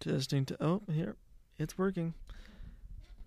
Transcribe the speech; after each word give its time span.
Testing 0.00 0.46
to 0.46 0.56
oh 0.64 0.80
here, 0.90 1.16
it's 1.58 1.76
working. 1.76 2.14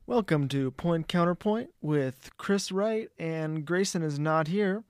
Welcome 0.07 0.47
to 0.47 0.71
Point 0.71 1.07
Counterpoint 1.07 1.69
with 1.81 2.31
Chris 2.37 2.71
Wright 2.71 3.09
and 3.19 3.63
Grayson 3.63 4.01
is 4.01 4.17
not 4.17 4.47
here, 4.47 4.83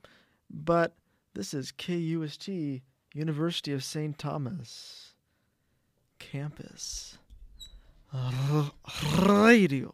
but 0.48 0.94
this 1.34 1.52
is 1.52 1.72
KUST 1.72 2.80
University 3.12 3.70
of 3.74 3.84
St. 3.84 4.16
Thomas 4.16 5.12
campus 6.18 7.18
radio, 9.20 9.92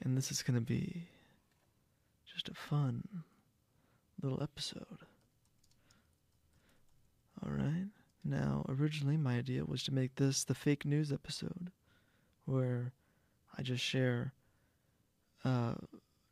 and 0.00 0.16
this 0.16 0.30
is 0.30 0.44
to 0.54 0.60
be 0.60 1.08
just 2.32 2.48
a 2.48 2.54
fun 2.54 3.02
little 4.22 4.40
episode. 4.40 4.86
All 7.42 7.50
right. 7.50 7.88
Now, 8.24 8.64
originally, 8.68 9.16
my 9.16 9.38
idea 9.38 9.64
was 9.64 9.82
to 9.84 9.94
make 9.94 10.16
this 10.16 10.44
the 10.44 10.54
fake 10.54 10.84
news 10.84 11.10
episode, 11.10 11.70
where 12.44 12.92
I 13.56 13.62
just 13.62 13.82
share 13.82 14.34
uh, 15.44 15.74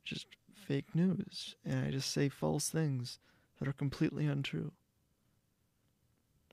just 0.04 0.26
fake 0.54 0.94
news 0.94 1.56
and 1.64 1.86
I 1.86 1.90
just 1.90 2.10
say 2.10 2.28
false 2.28 2.68
things 2.68 3.18
that 3.58 3.68
are 3.68 3.72
completely 3.72 4.26
untrue. 4.26 4.72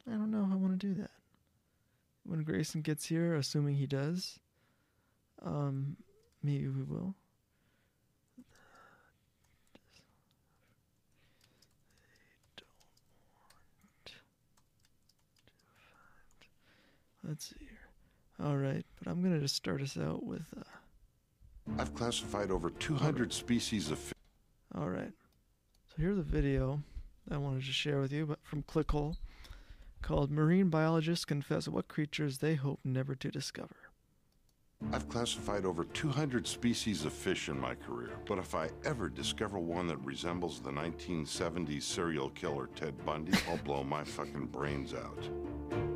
I 0.07 0.11
don't 0.11 0.31
know 0.31 0.45
how 0.45 0.53
I 0.53 0.57
want 0.57 0.79
to 0.79 0.87
do 0.87 0.93
that. 1.01 1.11
When 2.23 2.43
Grayson 2.43 2.81
gets 2.81 3.05
here, 3.05 3.35
assuming 3.35 3.75
he 3.75 3.87
does, 3.87 4.39
um, 5.43 5.97
maybe 6.41 6.67
we 6.67 6.83
will. 6.83 7.15
Let's 17.27 17.49
see 17.49 17.55
here. 17.59 18.45
All 18.45 18.57
right, 18.57 18.85
but 18.99 19.09
I'm 19.09 19.23
gonna 19.23 19.39
just 19.39 19.55
start 19.55 19.81
us 19.81 19.97
out 19.97 20.23
with. 20.23 20.45
Uh, 20.55 20.63
I've 21.79 21.95
classified 21.95 22.51
over 22.51 22.69
200 22.69 23.33
species 23.33 23.89
of 23.89 23.97
fish. 23.97 24.13
all 24.75 24.89
right. 24.89 25.11
So 25.87 25.95
here's 25.97 26.17
a 26.17 26.23
video 26.23 26.83
I 27.29 27.37
wanted 27.37 27.65
to 27.65 27.71
share 27.71 27.99
with 27.99 28.11
you, 28.11 28.25
but 28.25 28.39
from 28.43 28.63
Clickhole, 28.63 29.17
called 30.01 30.31
"Marine 30.31 30.69
Biologists 30.69 31.25
Confess 31.25 31.67
What 31.67 31.87
Creatures 31.87 32.39
They 32.39 32.55
Hope 32.55 32.79
Never 32.83 33.15
to 33.15 33.31
Discover." 33.31 33.75
I've 34.91 35.09
classified 35.09 35.65
over 35.65 35.85
200 35.85 36.45
species 36.45 37.05
of 37.05 37.13
fish 37.13 37.49
in 37.49 37.59
my 37.59 37.75
career, 37.75 38.19
but 38.27 38.37
if 38.37 38.53
I 38.53 38.69
ever 38.83 39.09
discover 39.09 39.57
one 39.57 39.87
that 39.87 39.97
resembles 39.97 40.59
the 40.59 40.69
1970s 40.69 41.81
serial 41.83 42.29
killer 42.31 42.69
Ted 42.75 43.03
Bundy, 43.05 43.33
I'll 43.49 43.57
blow 43.57 43.83
my 43.83 44.03
fucking 44.03 44.47
brains 44.47 44.93
out. 44.93 45.94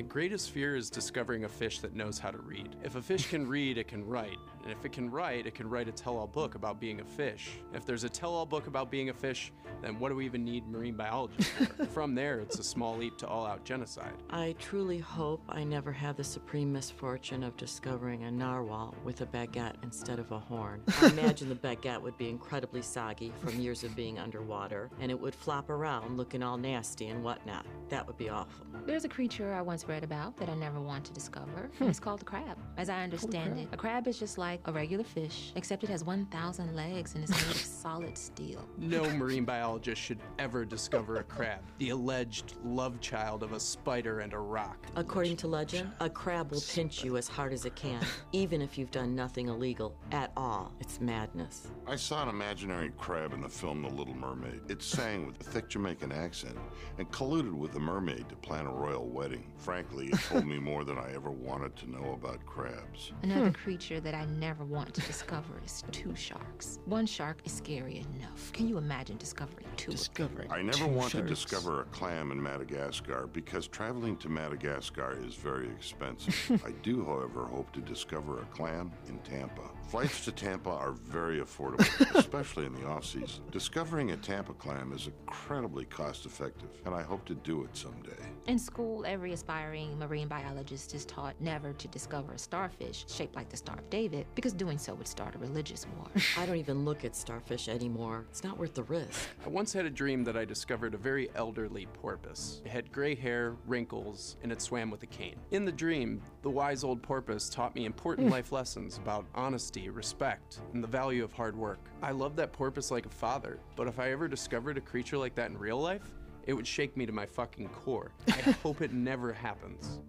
My 0.00 0.06
greatest 0.06 0.52
fear 0.52 0.76
is 0.76 0.88
discovering 0.88 1.44
a 1.44 1.48
fish 1.50 1.80
that 1.80 1.94
knows 1.94 2.18
how 2.18 2.30
to 2.30 2.38
read. 2.38 2.74
If 2.82 2.94
a 2.96 3.02
fish 3.02 3.28
can 3.28 3.46
read, 3.46 3.76
it 3.76 3.86
can 3.86 4.02
write. 4.06 4.38
And 4.62 4.72
if 4.72 4.84
it 4.84 4.92
can 4.92 5.10
write, 5.10 5.46
it 5.46 5.54
can 5.54 5.68
write 5.68 5.88
a 5.88 5.92
tell 5.92 6.16
all 6.16 6.26
book 6.26 6.54
about 6.54 6.80
being 6.80 7.00
a 7.00 7.04
fish. 7.04 7.58
If 7.74 7.84
there's 7.84 8.04
a 8.04 8.08
tell 8.08 8.34
all 8.34 8.46
book 8.46 8.66
about 8.66 8.90
being 8.90 9.10
a 9.10 9.14
fish, 9.14 9.52
then 9.82 9.98
what 9.98 10.10
do 10.10 10.16
we 10.16 10.24
even 10.24 10.44
need 10.44 10.66
marine 10.68 10.94
biology 10.94 11.42
for? 11.42 11.84
From 11.94 12.14
there, 12.14 12.40
it's 12.40 12.58
a 12.58 12.62
small 12.62 12.96
leap 12.96 13.16
to 13.18 13.26
all 13.26 13.46
out 13.46 13.64
genocide. 13.64 14.12
I 14.30 14.54
truly 14.58 14.98
hope 14.98 15.42
I 15.48 15.64
never 15.64 15.92
have 15.92 16.16
the 16.16 16.24
supreme 16.24 16.72
misfortune 16.72 17.42
of 17.42 17.56
discovering 17.56 18.24
a 18.24 18.30
narwhal 18.30 18.94
with 19.04 19.20
a 19.22 19.26
baguette 19.26 19.76
instead 19.82 20.18
of 20.18 20.30
a 20.32 20.38
horn. 20.38 20.82
I 21.00 21.08
imagine 21.10 21.48
the 21.48 21.54
baguette 21.54 22.00
would 22.00 22.18
be 22.18 22.28
incredibly 22.28 22.82
soggy 22.82 23.32
from 23.38 23.58
years 23.58 23.84
of 23.84 23.96
being 23.96 24.18
underwater, 24.18 24.90
and 25.00 25.10
it 25.10 25.18
would 25.18 25.34
flop 25.34 25.70
around 25.70 26.16
looking 26.16 26.42
all 26.42 26.58
nasty 26.58 27.08
and 27.08 27.22
whatnot. 27.22 27.66
That 27.88 28.06
would 28.06 28.18
be 28.18 28.28
awful. 28.28 28.66
There's 28.86 29.04
a 29.04 29.08
creature 29.08 29.52
I 29.52 29.62
once 29.62 29.88
read 29.90 30.04
about 30.04 30.36
that 30.36 30.48
I 30.48 30.54
never 30.54 30.80
want 30.80 31.04
to 31.06 31.12
discover. 31.12 31.68
and 31.80 31.88
It's 31.88 31.98
called 31.98 32.22
a 32.22 32.24
crab. 32.24 32.56
As 32.76 32.88
I 32.88 33.02
understand 33.02 33.58
it, 33.58 33.68
a 33.72 33.76
crab 33.76 34.06
is 34.06 34.20
just 34.20 34.38
like 34.38 34.60
a 34.66 34.72
regular 34.72 35.02
fish, 35.02 35.52
except 35.56 35.82
it 35.82 35.90
has 35.90 36.04
1,000 36.04 36.76
legs 36.76 37.16
and 37.16 37.24
is 37.24 37.30
made 37.30 37.40
of 37.40 37.56
solid 37.84 38.16
steel. 38.16 38.68
No 38.78 39.02
marine 39.16 39.44
biologist 39.44 40.00
should 40.00 40.20
ever 40.38 40.64
discover 40.64 41.16
a 41.16 41.24
crab, 41.24 41.58
the 41.78 41.90
alleged 41.90 42.54
love 42.64 43.00
child 43.00 43.42
of 43.42 43.52
a 43.52 43.58
spider 43.58 44.20
and 44.20 44.32
a 44.32 44.38
rock. 44.38 44.86
According 44.94 45.36
to 45.38 45.48
legend, 45.48 45.90
a 45.98 46.08
crab 46.08 46.52
will 46.52 46.62
pinch 46.72 47.02
you 47.02 47.16
as 47.16 47.26
hard 47.26 47.52
as 47.52 47.64
it 47.64 47.74
can, 47.74 48.00
even 48.32 48.62
if 48.62 48.78
you've 48.78 48.92
done 48.92 49.16
nothing 49.16 49.48
illegal 49.48 49.96
at 50.12 50.30
all. 50.36 50.72
It's 50.78 51.00
madness. 51.00 51.66
I 51.88 51.96
saw 51.96 52.22
an 52.22 52.28
imaginary 52.28 52.92
crab 52.96 53.32
in 53.32 53.40
the 53.40 53.48
film 53.48 53.82
The 53.82 53.88
Little 53.88 54.14
Mermaid. 54.14 54.70
It 54.70 54.84
sang 54.84 55.26
with 55.26 55.40
a 55.40 55.44
thick 55.50 55.68
Jamaican 55.68 56.12
accent 56.12 56.56
and 56.98 57.10
colluded 57.10 57.54
with 57.54 57.72
the 57.72 57.80
mermaid 57.80 58.28
to 58.28 58.36
plan 58.36 58.66
a 58.66 58.72
royal 58.72 59.08
wedding. 59.08 59.50
Frankly, 59.80 60.08
it 60.08 60.20
told 60.28 60.46
me 60.46 60.58
more 60.58 60.84
than 60.84 60.98
I 60.98 61.14
ever 61.14 61.30
wanted 61.30 61.74
to 61.76 61.90
know 61.90 62.12
about 62.12 62.44
crabs. 62.44 63.12
Another 63.22 63.46
hmm. 63.46 63.52
creature 63.52 63.98
that 64.00 64.14
I 64.14 64.26
never 64.26 64.62
want 64.62 64.92
to 64.92 65.00
discover 65.00 65.54
is 65.64 65.82
two 65.90 66.14
sharks. 66.14 66.80
One 66.84 67.06
shark 67.06 67.38
is 67.46 67.52
scary 67.52 68.04
enough. 68.14 68.52
Can 68.52 68.68
you 68.68 68.76
imagine 68.76 69.16
discovering 69.16 69.66
two? 69.78 69.84
of 69.84 69.86
them? 69.86 69.96
Discovering. 69.96 70.52
I 70.52 70.60
never 70.60 70.84
two 70.84 70.88
want 70.88 71.12
to 71.12 71.22
discover 71.22 71.80
a 71.80 71.84
clam 71.86 72.30
in 72.30 72.42
Madagascar 72.42 73.26
because 73.32 73.68
traveling 73.68 74.18
to 74.18 74.28
Madagascar 74.28 75.16
is 75.26 75.34
very 75.34 75.68
expensive. 75.70 76.62
I 76.66 76.72
do, 76.82 77.02
however, 77.06 77.46
hope 77.46 77.72
to 77.72 77.80
discover 77.80 78.40
a 78.42 78.44
clam 78.46 78.92
in 79.08 79.18
Tampa. 79.20 79.70
Flights 79.90 80.24
to 80.24 80.30
Tampa 80.30 80.70
are 80.70 80.92
very 80.92 81.40
affordable, 81.40 82.14
especially 82.14 82.64
in 82.64 82.72
the 82.72 82.86
off 82.86 83.04
season. 83.04 83.42
Discovering 83.50 84.12
a 84.12 84.16
Tampa 84.16 84.52
clam 84.52 84.92
is 84.92 85.08
incredibly 85.08 85.84
cost 85.84 86.26
effective, 86.26 86.68
and 86.84 86.94
I 86.94 87.02
hope 87.02 87.24
to 87.24 87.34
do 87.34 87.64
it 87.64 87.76
someday. 87.76 88.22
In 88.46 88.56
school, 88.56 89.04
every 89.04 89.32
aspiring 89.32 89.98
marine 89.98 90.28
biologist 90.28 90.94
is 90.94 91.04
taught 91.04 91.34
never 91.40 91.72
to 91.72 91.88
discover 91.88 92.34
a 92.34 92.38
starfish 92.38 93.04
shaped 93.08 93.34
like 93.34 93.48
the 93.48 93.56
Star 93.56 93.80
of 93.80 93.90
David 93.90 94.26
because 94.36 94.52
doing 94.52 94.78
so 94.78 94.94
would 94.94 95.08
start 95.08 95.34
a 95.34 95.38
religious 95.38 95.84
war. 95.96 96.06
I 96.38 96.46
don't 96.46 96.54
even 96.54 96.84
look 96.84 97.04
at 97.04 97.16
starfish 97.16 97.66
anymore. 97.68 98.26
It's 98.30 98.44
not 98.44 98.58
worth 98.58 98.74
the 98.74 98.84
risk. 98.84 99.28
I 99.44 99.48
once 99.48 99.72
had 99.72 99.86
a 99.86 99.90
dream 99.90 100.22
that 100.22 100.36
I 100.36 100.44
discovered 100.44 100.94
a 100.94 100.98
very 100.98 101.30
elderly 101.34 101.86
porpoise. 101.94 102.62
It 102.64 102.70
had 102.70 102.92
gray 102.92 103.16
hair, 103.16 103.56
wrinkles, 103.66 104.36
and 104.44 104.52
it 104.52 104.62
swam 104.62 104.88
with 104.88 105.02
a 105.02 105.06
cane. 105.06 105.40
In 105.50 105.64
the 105.64 105.72
dream, 105.72 106.22
the 106.42 106.50
wise 106.50 106.84
old 106.84 107.02
porpoise 107.02 107.50
taught 107.50 107.74
me 107.74 107.84
important 107.84 108.30
life 108.30 108.50
lessons 108.50 108.96
about 108.96 109.26
honesty, 109.34 109.90
respect, 109.90 110.60
and 110.72 110.82
the 110.82 110.88
value 110.88 111.22
of 111.22 111.32
hard 111.32 111.54
work. 111.54 111.80
I 112.02 112.12
love 112.12 112.34
that 112.36 112.52
porpoise 112.52 112.90
like 112.90 113.06
a 113.06 113.10
father, 113.10 113.58
but 113.76 113.86
if 113.86 113.98
I 113.98 114.10
ever 114.10 114.26
discovered 114.26 114.78
a 114.78 114.80
creature 114.80 115.18
like 115.18 115.34
that 115.34 115.50
in 115.50 115.58
real 115.58 115.78
life, 115.78 116.02
it 116.46 116.54
would 116.54 116.66
shake 116.66 116.96
me 116.96 117.04
to 117.04 117.12
my 117.12 117.26
fucking 117.26 117.68
core. 117.68 118.12
I 118.28 118.32
hope 118.62 118.80
it 118.80 118.92
never 118.92 119.32
happens. 119.32 120.00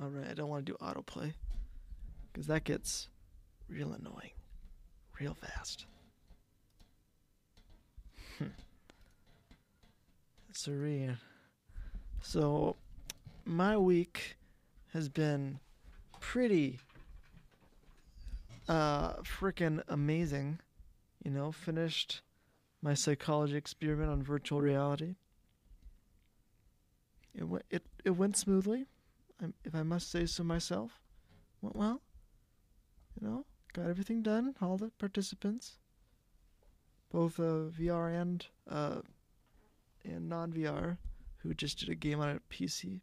All 0.00 0.08
right, 0.08 0.28
I 0.30 0.34
don't 0.34 0.48
want 0.48 0.64
to 0.64 0.72
do 0.72 0.78
autoplay 0.80 1.34
because 2.32 2.46
that 2.46 2.64
gets 2.64 3.08
real 3.68 3.92
annoying, 3.92 4.32
real 5.20 5.34
fast. 5.34 5.84
Hmm. 8.38 8.46
Serene. 10.52 11.18
So, 12.22 12.76
my 13.44 13.76
week 13.76 14.36
has 14.92 15.08
been 15.08 15.58
pretty 16.20 16.78
uh 18.68 19.14
freaking 19.22 19.82
amazing. 19.88 20.58
You 21.24 21.30
know, 21.30 21.52
finished 21.52 22.22
my 22.82 22.94
psychology 22.94 23.56
experiment 23.56 24.10
on 24.10 24.22
virtual 24.22 24.60
reality. 24.60 25.14
It 27.34 27.44
went 27.44 27.64
it, 27.70 27.82
it 28.04 28.10
went 28.10 28.36
smoothly. 28.36 28.86
If 29.64 29.74
I 29.74 29.82
must 29.82 30.10
say 30.10 30.26
so 30.26 30.44
myself. 30.44 31.00
Went 31.60 31.76
well. 31.76 32.00
You 33.20 33.26
know, 33.26 33.46
got 33.72 33.86
everything 33.86 34.22
done. 34.22 34.54
All 34.60 34.76
the 34.76 34.90
participants, 34.98 35.78
both 37.10 37.38
uh, 37.38 37.70
VR 37.70 38.20
and 38.20 38.44
uh, 38.68 39.00
and 40.04 40.28
non 40.28 40.52
VR, 40.52 40.98
who 41.38 41.54
just 41.54 41.78
did 41.78 41.88
a 41.88 41.94
game 41.94 42.20
on 42.20 42.28
a 42.28 42.40
PC. 42.52 43.00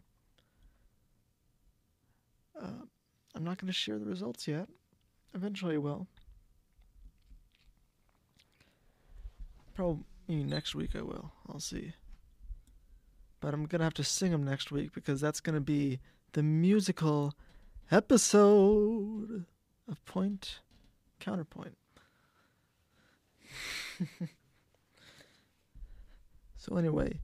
Uh, 2.61 2.85
I'm 3.35 3.43
not 3.43 3.57
going 3.57 3.67
to 3.67 3.73
share 3.73 3.97
the 3.97 4.05
results 4.05 4.47
yet. 4.47 4.67
Eventually, 5.33 5.75
I 5.75 5.77
will. 5.77 6.07
Probably 9.75 10.03
next 10.29 10.75
week 10.75 10.95
I 10.95 11.01
will. 11.01 11.31
I'll 11.47 11.59
see. 11.61 11.93
But 13.39 13.53
I'm 13.53 13.65
gonna 13.65 13.85
have 13.85 13.93
to 13.93 14.03
sing 14.03 14.31
them 14.31 14.43
next 14.43 14.71
week 14.71 14.93
because 14.93 15.21
that's 15.21 15.39
gonna 15.39 15.61
be 15.61 15.99
the 16.33 16.43
musical 16.43 17.33
episode 17.89 19.45
of 19.89 20.03
Point 20.05 20.59
Counterpoint. 21.21 21.77
so 26.57 26.75
anyway, 26.75 27.21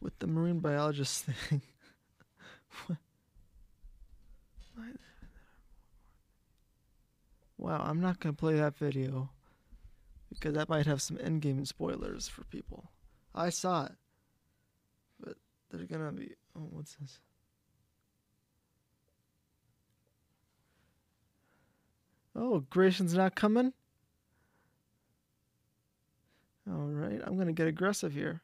with 0.00 0.18
the 0.18 0.26
marine 0.26 0.60
biologist 0.60 1.24
thing, 1.48 1.60
what- 2.86 2.96
wow, 7.58 7.84
I'm 7.84 8.00
not 8.00 8.20
gonna 8.20 8.32
play 8.32 8.54
that 8.54 8.76
video 8.76 9.28
because 10.28 10.54
that 10.54 10.68
might 10.68 10.86
have 10.86 11.02
some 11.02 11.16
endgame 11.16 11.66
spoilers 11.66 12.28
for 12.28 12.44
people. 12.44 12.90
I 13.34 13.50
saw 13.50 13.86
it. 13.86 13.92
But 15.20 15.36
they're 15.70 15.86
gonna 15.86 16.12
be. 16.12 16.34
Oh, 16.56 16.68
what's 16.70 16.94
this? 16.94 17.18
Oh, 22.34 22.60
Grayson's 22.70 23.14
not 23.14 23.34
coming? 23.34 23.72
All 26.70 26.86
right, 26.86 27.20
I'm 27.24 27.36
gonna 27.36 27.52
get 27.52 27.66
aggressive 27.66 28.12
here. 28.12 28.42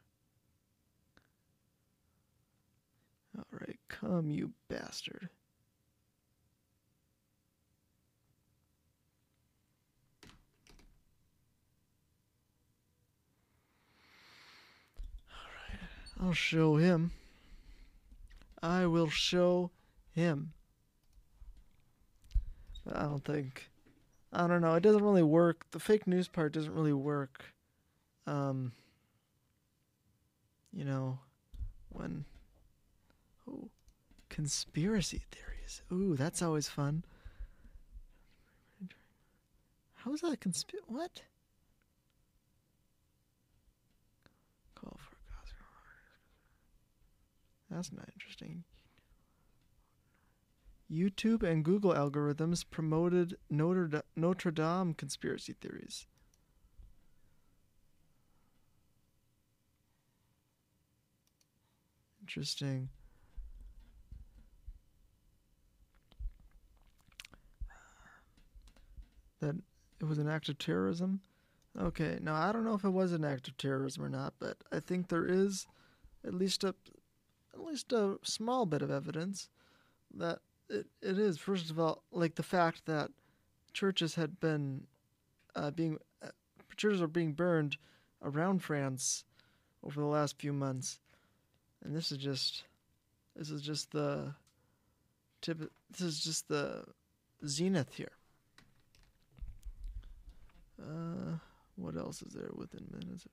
All 3.37 3.45
right, 3.51 3.79
come, 3.87 4.31
you 4.31 4.51
bastard. 4.69 5.29
I'll 16.21 16.33
show 16.33 16.75
him. 16.77 17.11
I 18.61 18.85
will 18.85 19.09
show 19.09 19.71
him. 20.13 20.53
I 22.91 23.03
don't 23.03 23.23
think. 23.23 23.69
I 24.31 24.47
don't 24.47 24.61
know. 24.61 24.75
It 24.75 24.83
doesn't 24.83 25.03
really 25.03 25.23
work. 25.23 25.65
The 25.71 25.79
fake 25.79 26.07
news 26.07 26.27
part 26.27 26.53
doesn't 26.53 26.73
really 26.73 26.93
work. 26.93 27.45
Um. 28.27 28.71
You 30.73 30.85
know, 30.85 31.19
when. 31.89 32.25
Oh, 33.49 33.69
conspiracy 34.29 35.21
theories. 35.31 35.81
Ooh, 35.91 36.15
that's 36.15 36.41
always 36.41 36.67
fun. 36.67 37.03
How 39.95 40.13
is 40.13 40.21
that 40.21 40.33
a 40.33 40.37
conspiracy? 40.37 40.85
What? 40.87 41.21
Call 44.75 44.97
for 44.99 45.15
that's 47.75 47.91
not 47.91 48.07
interesting. 48.13 48.63
YouTube 50.89 51.43
and 51.43 51.65
Google 51.65 51.93
algorithms 51.93 52.63
promoted 52.69 53.35
Notre, 53.49 54.03
Notre 54.15 54.51
Dame 54.51 54.93
conspiracy 54.93 55.55
theories. 55.59 56.07
Interesting. 62.21 62.89
That 69.41 69.55
it 69.99 70.05
was 70.05 70.17
an 70.17 70.29
act 70.29 70.49
of 70.49 70.57
terrorism? 70.57 71.19
Okay, 71.79 72.19
now 72.21 72.35
I 72.35 72.51
don't 72.53 72.63
know 72.63 72.73
if 72.73 72.85
it 72.85 72.89
was 72.89 73.11
an 73.11 73.25
act 73.25 73.47
of 73.49 73.57
terrorism 73.57 74.03
or 74.03 74.09
not, 74.09 74.33
but 74.39 74.57
I 74.71 74.79
think 74.79 75.09
there 75.09 75.25
is 75.25 75.67
at 76.25 76.33
least 76.33 76.63
a 76.63 76.73
at 77.55 77.63
least 77.63 77.93
a 77.93 78.17
small 78.23 78.65
bit 78.65 78.81
of 78.81 78.91
evidence 78.91 79.49
that 80.13 80.39
it, 80.69 80.87
it 81.01 81.17
is. 81.17 81.37
First 81.37 81.69
of 81.69 81.79
all, 81.79 82.03
like 82.11 82.35
the 82.35 82.43
fact 82.43 82.85
that 82.85 83.11
churches 83.73 84.15
had 84.15 84.39
been 84.39 84.85
uh, 85.55 85.71
being 85.71 85.97
uh, 86.23 86.29
churches 86.75 87.01
are 87.01 87.07
being 87.07 87.33
burned 87.33 87.77
around 88.21 88.63
France 88.63 89.23
over 89.83 89.99
the 89.99 90.07
last 90.07 90.39
few 90.39 90.53
months, 90.53 90.99
and 91.83 91.95
this 91.95 92.11
is 92.11 92.17
just 92.17 92.63
this 93.35 93.49
is 93.49 93.61
just 93.61 93.91
the 93.91 94.33
tip. 95.41 95.71
This 95.91 96.01
is 96.01 96.19
just 96.19 96.47
the 96.47 96.83
zenith 97.45 97.93
here. 97.93 98.11
Uh, 100.81 101.37
what 101.75 101.95
else 101.95 102.21
is 102.21 102.33
there 102.33 102.49
within 102.53 102.85
minutes? 102.91 103.27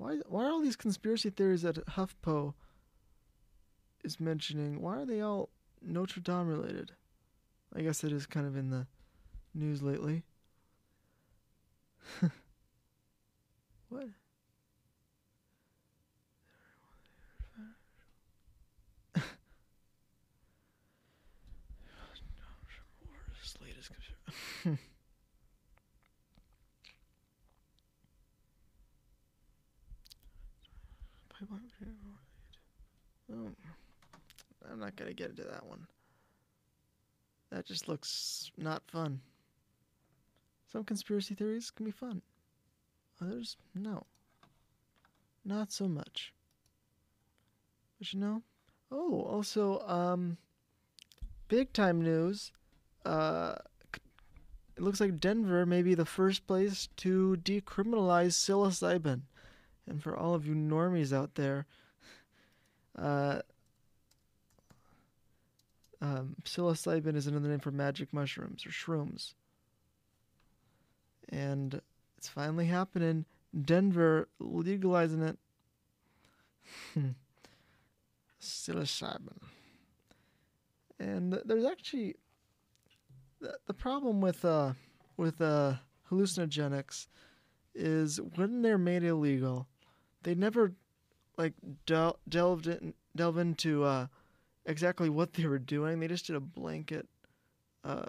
Why 0.00 0.16
why 0.28 0.46
are 0.46 0.50
all 0.50 0.62
these 0.62 0.76
conspiracy 0.76 1.28
theories 1.28 1.60
that 1.60 1.74
HuffPo 1.84 2.54
is 4.02 4.18
mentioning? 4.18 4.80
Why 4.80 4.96
are 4.96 5.04
they 5.04 5.20
all 5.20 5.50
Notre 5.82 6.22
Dame 6.22 6.48
related? 6.48 6.92
I 7.76 7.82
guess 7.82 8.02
it 8.02 8.10
is 8.10 8.24
kind 8.24 8.46
of 8.46 8.56
in 8.56 8.70
the 8.70 8.86
news 9.52 9.82
lately. 9.82 10.22
what? 13.90 14.06
Oh, 33.32 33.50
I'm 34.70 34.80
not 34.80 34.96
gonna 34.96 35.12
get 35.12 35.30
into 35.30 35.44
that 35.44 35.66
one. 35.66 35.86
That 37.50 37.66
just 37.66 37.88
looks 37.88 38.50
not 38.56 38.82
fun. 38.86 39.20
Some 40.72 40.84
conspiracy 40.84 41.34
theories 41.34 41.70
can 41.70 41.84
be 41.84 41.90
fun. 41.90 42.22
Others, 43.20 43.56
no. 43.74 44.06
Not 45.44 45.72
so 45.72 45.88
much. 45.88 46.32
But 47.98 48.12
you 48.12 48.20
know? 48.20 48.42
Oh, 48.92 49.22
also, 49.22 49.80
um, 49.80 50.36
big 51.48 51.72
time 51.72 52.02
news. 52.02 52.52
Uh, 53.04 53.56
it 54.76 54.82
looks 54.82 55.00
like 55.00 55.20
Denver 55.20 55.66
may 55.66 55.82
be 55.82 55.94
the 55.94 56.06
first 56.06 56.46
place 56.46 56.88
to 56.96 57.36
decriminalize 57.42 58.32
psilocybin. 58.32 59.22
And 59.86 60.02
for 60.02 60.16
all 60.16 60.34
of 60.34 60.46
you 60.46 60.54
normies 60.54 61.12
out 61.12 61.34
there, 61.34 61.66
uh, 62.98 63.40
um, 66.00 66.36
psilocybin 66.44 67.14
is 67.16 67.26
another 67.26 67.48
name 67.48 67.60
for 67.60 67.70
magic 67.70 68.12
mushrooms 68.12 68.64
or 68.64 68.70
shrooms. 68.70 69.34
And 71.28 71.80
it's 72.16 72.28
finally 72.28 72.66
happening. 72.66 73.24
Denver 73.64 74.28
legalizing 74.38 75.22
it. 75.22 75.38
psilocybin. 78.40 79.38
And 80.98 81.40
there's 81.44 81.64
actually 81.64 82.16
the, 83.40 83.56
the 83.66 83.74
problem 83.74 84.20
with 84.20 84.44
uh, 84.44 84.72
with 85.16 85.40
uh, 85.40 85.74
hallucinogenics 86.10 87.06
is 87.74 88.20
when 88.36 88.62
they're 88.62 88.78
made 88.78 89.04
illegal, 89.04 89.66
they 90.22 90.34
never 90.34 90.74
like 91.40 91.54
del- 91.86 92.18
delved 92.28 92.66
in, 92.66 92.94
delve 93.16 93.38
into 93.38 93.84
uh, 93.84 94.06
exactly 94.66 95.08
what 95.08 95.32
they 95.32 95.46
were 95.46 95.58
doing. 95.58 95.98
They 95.98 96.08
just 96.08 96.26
did 96.26 96.36
a 96.36 96.40
blanket 96.40 97.08
uh, 97.82 98.06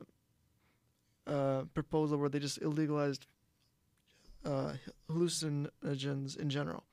uh, 1.26 1.64
proposal 1.74 2.18
where 2.18 2.30
they 2.30 2.40
just 2.40 2.60
illegalized 2.62 3.22
uh, 4.46 4.74
hallucinogens 5.10 6.38
in 6.38 6.50
general. 6.50 6.84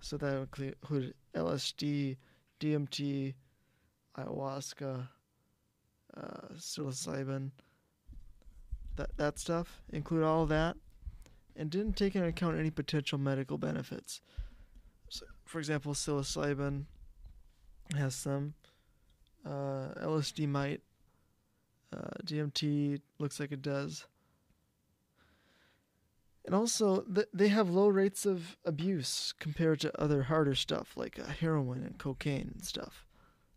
So 0.00 0.16
that 0.16 0.36
included 0.36 1.14
LSD, 1.34 2.16
DMT, 2.60 3.34
ayahuasca, 4.18 5.08
uh, 6.16 6.48
psilocybin, 6.56 7.50
that 8.96 9.16
that 9.16 9.38
stuff. 9.38 9.82
Include 9.92 10.22
all 10.24 10.46
that 10.46 10.76
and 11.56 11.70
didn't 11.70 11.96
take 11.96 12.14
into 12.14 12.28
account 12.28 12.58
any 12.58 12.70
potential 12.70 13.18
medical 13.18 13.58
benefits. 13.58 14.20
For 15.44 15.58
example, 15.58 15.94
psilocybin 15.94 16.84
has 17.96 18.14
some, 18.14 18.54
uh, 19.44 19.94
LSD 20.02 20.48
might, 20.48 20.80
uh, 21.92 22.08
DMT 22.24 23.00
looks 23.18 23.38
like 23.38 23.52
it 23.52 23.62
does. 23.62 24.06
And 26.44 26.54
also, 26.54 27.02
th- 27.02 27.28
they 27.32 27.48
have 27.48 27.70
low 27.70 27.88
rates 27.88 28.26
of 28.26 28.56
abuse 28.64 29.32
compared 29.38 29.80
to 29.80 30.00
other 30.00 30.24
harder 30.24 30.54
stuff 30.54 30.96
like 30.96 31.18
uh, 31.18 31.24
heroin 31.24 31.82
and 31.82 31.98
cocaine 31.98 32.50
and 32.54 32.64
stuff. 32.64 33.06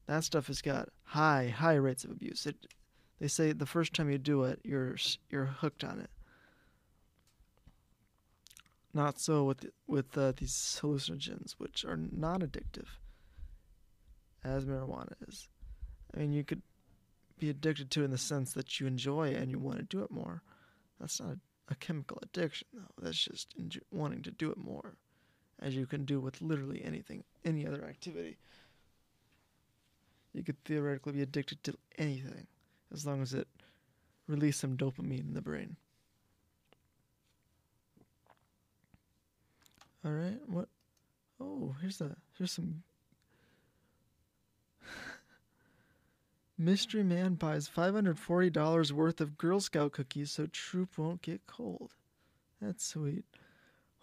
That 0.05 0.23
stuff 0.23 0.47
has 0.47 0.61
got 0.61 0.89
high, 1.03 1.49
high 1.49 1.75
rates 1.75 2.05
of 2.05 2.11
abuse. 2.11 2.45
It, 2.45 2.55
they 3.19 3.27
say 3.27 3.51
the 3.51 3.65
first 3.65 3.93
time 3.93 4.09
you 4.09 4.17
do 4.17 4.43
it, 4.43 4.59
you're 4.63 4.95
you're 5.29 5.45
hooked 5.45 5.83
on 5.83 5.99
it. 5.99 6.09
Not 8.97 9.19
so 9.19 9.43
with 9.43 9.67
with 9.85 10.17
uh, 10.17 10.33
these 10.35 10.79
hallucinogens, 10.81 11.51
which 11.59 11.85
are 11.85 11.99
not 12.11 12.39
addictive, 12.39 12.87
as 14.43 14.65
marijuana 14.65 15.13
is. 15.27 15.49
I 16.15 16.17
mean, 16.17 16.33
you 16.33 16.43
could 16.43 16.63
be 17.37 17.51
addicted 17.51 17.91
to 17.91 18.03
in 18.03 18.09
the 18.09 18.17
sense 18.17 18.53
that 18.53 18.79
you 18.79 18.87
enjoy 18.87 19.35
and 19.35 19.51
you 19.51 19.59
want 19.59 19.77
to 19.77 19.83
do 19.83 20.01
it 20.01 20.09
more. 20.09 20.41
That's 20.99 21.21
not 21.21 21.33
a, 21.33 21.39
a 21.73 21.75
chemical 21.75 22.17
addiction, 22.23 22.69
though. 22.73 23.03
That's 23.03 23.23
just 23.23 23.55
enjo- 23.59 23.83
wanting 23.91 24.23
to 24.23 24.31
do 24.31 24.49
it 24.49 24.57
more, 24.57 24.95
as 25.59 25.75
you 25.75 25.85
can 25.85 26.03
do 26.03 26.19
with 26.19 26.41
literally 26.41 26.83
anything, 26.83 27.23
any 27.45 27.67
other 27.67 27.85
activity. 27.85 28.39
You 30.33 30.43
could 30.43 30.63
theoretically 30.65 31.13
be 31.13 31.21
addicted 31.21 31.63
to 31.65 31.77
anything 31.99 32.47
as 32.91 33.05
long 33.05 33.21
as 33.21 33.35
it 33.35 33.47
releases 34.25 34.59
some 34.59 34.75
dopamine 34.75 35.27
in 35.27 35.35
the 35.35 35.41
brain. 35.43 35.77
All 40.07 40.13
right. 40.13 40.39
What? 40.47 40.69
Oh, 41.41 41.75
here's 41.81 41.99
a 41.99 42.15
here's 42.37 42.53
some. 42.53 42.83
Mystery 46.57 47.03
man 47.03 47.33
buys 47.33 47.67
$540 47.69 48.91
worth 48.93 49.19
of 49.19 49.37
Girl 49.37 49.59
Scout 49.59 49.91
cookies 49.91 50.31
so 50.31 50.47
troop 50.47 50.97
won't 50.97 51.21
get 51.21 51.45
cold. 51.45 51.93
That's 52.61 52.85
sweet. 52.85 53.25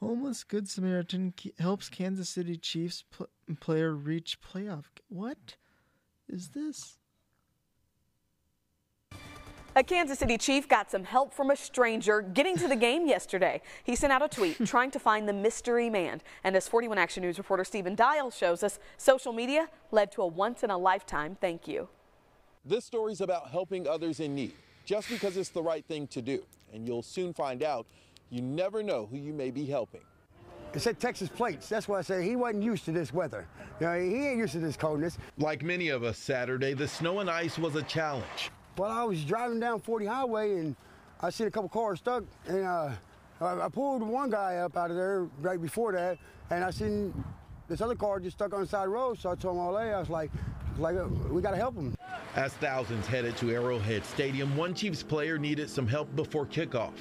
Homeless 0.00 0.44
Good 0.44 0.68
Samaritan 0.68 1.32
helps 1.58 1.88
Kansas 1.88 2.28
City 2.28 2.58
Chiefs 2.58 3.04
pl- 3.10 3.30
player 3.60 3.94
reach 3.94 4.38
playoff. 4.42 4.84
What 5.08 5.56
is 6.28 6.50
this? 6.50 6.98
A 9.76 9.82
Kansas 9.82 10.20
City 10.20 10.38
Chief 10.38 10.68
got 10.68 10.88
some 10.88 11.02
help 11.02 11.34
from 11.34 11.50
a 11.50 11.56
stranger 11.56 12.22
getting 12.22 12.56
to 12.58 12.68
the 12.68 12.76
game 12.76 13.08
yesterday. 13.08 13.60
He 13.82 13.96
sent 13.96 14.12
out 14.12 14.22
a 14.22 14.28
tweet 14.28 14.64
trying 14.64 14.92
to 14.92 15.00
find 15.00 15.28
the 15.28 15.32
mystery 15.32 15.90
man. 15.90 16.22
And 16.44 16.54
as 16.54 16.68
41 16.68 16.96
Action 16.96 17.24
News 17.24 17.38
reporter 17.38 17.64
Stephen 17.64 17.96
Dial 17.96 18.30
shows 18.30 18.62
us, 18.62 18.78
social 18.98 19.32
media 19.32 19.68
led 19.90 20.12
to 20.12 20.22
a 20.22 20.26
once 20.28 20.62
in 20.62 20.70
a 20.70 20.78
lifetime 20.78 21.36
thank 21.40 21.66
you. 21.66 21.88
This 22.64 22.84
story's 22.84 23.20
about 23.20 23.50
helping 23.50 23.88
others 23.88 24.20
in 24.20 24.36
need, 24.36 24.54
just 24.84 25.08
because 25.08 25.36
it's 25.36 25.48
the 25.48 25.62
right 25.62 25.84
thing 25.84 26.06
to 26.08 26.22
do. 26.22 26.44
And 26.72 26.86
you'll 26.86 27.02
soon 27.02 27.34
find 27.34 27.64
out 27.64 27.84
you 28.30 28.42
never 28.42 28.80
know 28.80 29.06
who 29.10 29.16
you 29.16 29.32
may 29.32 29.50
be 29.50 29.66
helping. 29.66 30.02
It 30.72 30.82
said 30.82 31.00
Texas 31.00 31.28
plates. 31.28 31.68
That's 31.68 31.88
why 31.88 31.98
I 31.98 32.02
say 32.02 32.24
he 32.24 32.36
wasn't 32.36 32.62
used 32.62 32.84
to 32.84 32.92
this 32.92 33.12
weather. 33.12 33.48
You 33.80 33.86
know, 33.86 33.98
he 33.98 34.24
ain't 34.24 34.38
used 34.38 34.52
to 34.52 34.60
this 34.60 34.76
coldness. 34.76 35.18
Like 35.36 35.64
many 35.64 35.88
of 35.88 36.04
us 36.04 36.16
Saturday, 36.16 36.74
the 36.74 36.86
snow 36.86 37.18
and 37.18 37.28
ice 37.28 37.58
was 37.58 37.74
a 37.74 37.82
challenge. 37.82 38.52
Well, 38.76 38.90
I 38.90 39.04
was 39.04 39.24
driving 39.24 39.60
down 39.60 39.80
40 39.80 40.06
highway 40.06 40.58
and 40.58 40.74
I 41.20 41.30
seen 41.30 41.46
a 41.46 41.50
couple 41.50 41.68
cars 41.68 42.00
stuck, 42.00 42.24
and 42.46 42.64
uh, 42.64 42.90
I, 43.40 43.68
pulled 43.68 44.02
one 44.02 44.30
guy 44.30 44.56
up 44.56 44.76
out 44.76 44.90
of 44.90 44.96
there 44.96 45.28
right 45.40 45.60
before 45.62 45.92
that, 45.92 46.18
and 46.50 46.62
I 46.62 46.70
seen 46.70 47.14
this 47.68 47.80
other 47.80 47.94
car 47.94 48.20
just 48.20 48.36
stuck 48.36 48.52
on 48.52 48.60
the 48.60 48.66
side 48.66 48.84
the 48.84 48.88
road. 48.88 49.18
So 49.18 49.30
I 49.30 49.34
told 49.36 49.56
him, 49.56 49.62
all 49.62 49.76
I 49.76 49.98
was 49.98 50.10
like, 50.10 50.30
like 50.78 50.96
uh, 50.96 51.06
we 51.30 51.40
gotta 51.40 51.56
help 51.56 51.76
him. 51.76 51.94
As 52.34 52.52
thousands 52.54 53.06
headed 53.06 53.36
to 53.38 53.52
Arrowhead 53.52 54.04
Stadium, 54.04 54.56
one 54.56 54.74
Chiefs 54.74 55.02
player 55.02 55.38
needed 55.38 55.70
some 55.70 55.86
help 55.86 56.14
before 56.16 56.44
kickoff. 56.44 56.92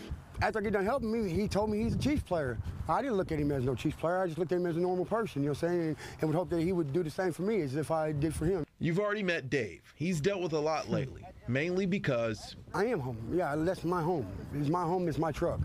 After 0.43 0.59
I 0.59 0.62
get 0.62 0.73
done 0.73 0.83
helping 0.83 1.09
me, 1.09 1.31
he 1.31 1.47
told 1.47 1.69
me 1.69 1.81
he's 1.81 1.95
a 1.95 1.97
Chiefs 1.97 2.21
player. 2.23 2.57
I 2.89 3.01
didn't 3.01 3.15
look 3.15 3.31
at 3.31 3.39
him 3.39 3.50
as 3.53 3.63
no 3.63 3.75
Chiefs 3.75 3.95
player. 3.95 4.19
I 4.23 4.25
just 4.25 4.38
looked 4.38 4.51
at 4.51 4.57
him 4.57 4.65
as 4.65 4.75
a 4.75 4.79
normal 4.79 5.05
person, 5.05 5.41
you 5.41 5.47
know 5.47 5.53
what 5.53 5.63
I'm 5.63 5.69
saying? 5.69 5.81
And, 5.88 5.97
and 6.19 6.29
would 6.29 6.35
hope 6.35 6.50
that 6.50 6.59
he 6.59 6.73
would 6.73 6.91
do 6.91 7.01
the 7.01 7.09
same 7.09 7.31
for 7.31 7.43
me 7.43 7.62
as 7.62 7.77
if 7.77 7.91
I 7.91 8.12
did 8.12 8.35
for 8.35 8.45
him. 8.45 8.65
You've 8.77 9.00
already 9.00 9.23
met 9.23 9.50
Dave. 9.50 9.93
He's 9.95 10.19
dealt 10.19 10.41
with 10.41 10.51
a 10.51 10.59
lot 10.59 10.89
lately, 10.89 11.23
mainly 11.47 11.85
because, 11.85 12.57
I 12.73 12.88
am 12.88 13.00
home. 13.00 13.17
Yeah, 13.31 13.55
that's 13.55 13.85
my 13.85 14.01
home. 14.01 14.27
It's 14.53 14.67
my 14.67 14.83
home, 14.83 15.07
it's 15.07 15.17
my 15.17 15.31
truck. 15.31 15.62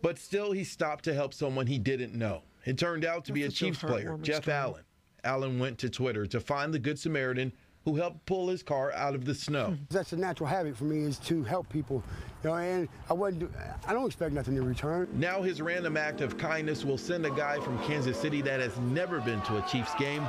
but 0.00 0.16
still 0.16 0.52
he 0.52 0.62
stopped 0.62 1.02
to 1.06 1.12
help 1.12 1.34
someone 1.34 1.66
he 1.66 1.80
didn't 1.80 2.14
know. 2.14 2.42
It 2.64 2.78
turned 2.78 3.04
out 3.04 3.24
to 3.24 3.32
be 3.32 3.42
a 3.42 3.46
That's 3.46 3.58
such 3.58 3.62
a 3.62 3.70
Chiefs 3.72 3.82
player, 3.82 4.16
Jeff. 4.22 4.46
Allen. 4.46 4.84
Allen 5.24 5.58
went 5.58 5.76
to 5.78 5.90
Twitter 5.90 6.24
to 6.26 6.38
find 6.38 6.72
the 6.72 6.78
Good 6.78 7.00
Samaritan 7.00 7.52
who 7.84 7.96
helped 7.96 8.24
pull 8.26 8.48
his 8.48 8.62
car 8.62 8.92
out 8.92 9.14
of 9.14 9.24
the 9.24 9.34
snow. 9.34 9.76
That's 9.90 10.12
a 10.12 10.16
natural 10.16 10.48
habit 10.48 10.76
for 10.76 10.84
me 10.84 11.04
is 11.04 11.18
to 11.20 11.42
help 11.44 11.68
people, 11.68 12.02
you 12.44 12.50
know. 12.50 12.56
And 12.56 12.88
I 13.08 13.12
wouldn't. 13.12 13.40
Do, 13.40 13.50
I 13.86 13.92
don't 13.92 14.06
expect 14.06 14.34
nothing 14.34 14.56
in 14.56 14.64
return. 14.66 15.08
Now 15.14 15.42
his 15.42 15.60
random 15.60 15.96
act 15.96 16.20
of 16.20 16.36
kindness 16.38 16.84
will 16.84 16.98
send 16.98 17.26
a 17.26 17.30
guy 17.30 17.58
from 17.60 17.78
Kansas 17.84 18.20
City 18.20 18.42
that 18.42 18.60
has 18.60 18.76
never 18.78 19.20
been 19.20 19.40
to 19.42 19.58
a 19.58 19.62
Chiefs 19.68 19.94
game 19.98 20.26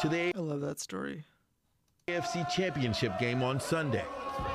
to 0.00 0.08
the 0.08 0.32
I 0.34 0.38
love 0.38 0.60
that 0.60 0.80
story. 0.80 1.24
AFC 2.12 2.46
Championship 2.50 3.18
game 3.18 3.42
on 3.42 3.58
Sunday. 3.58 4.04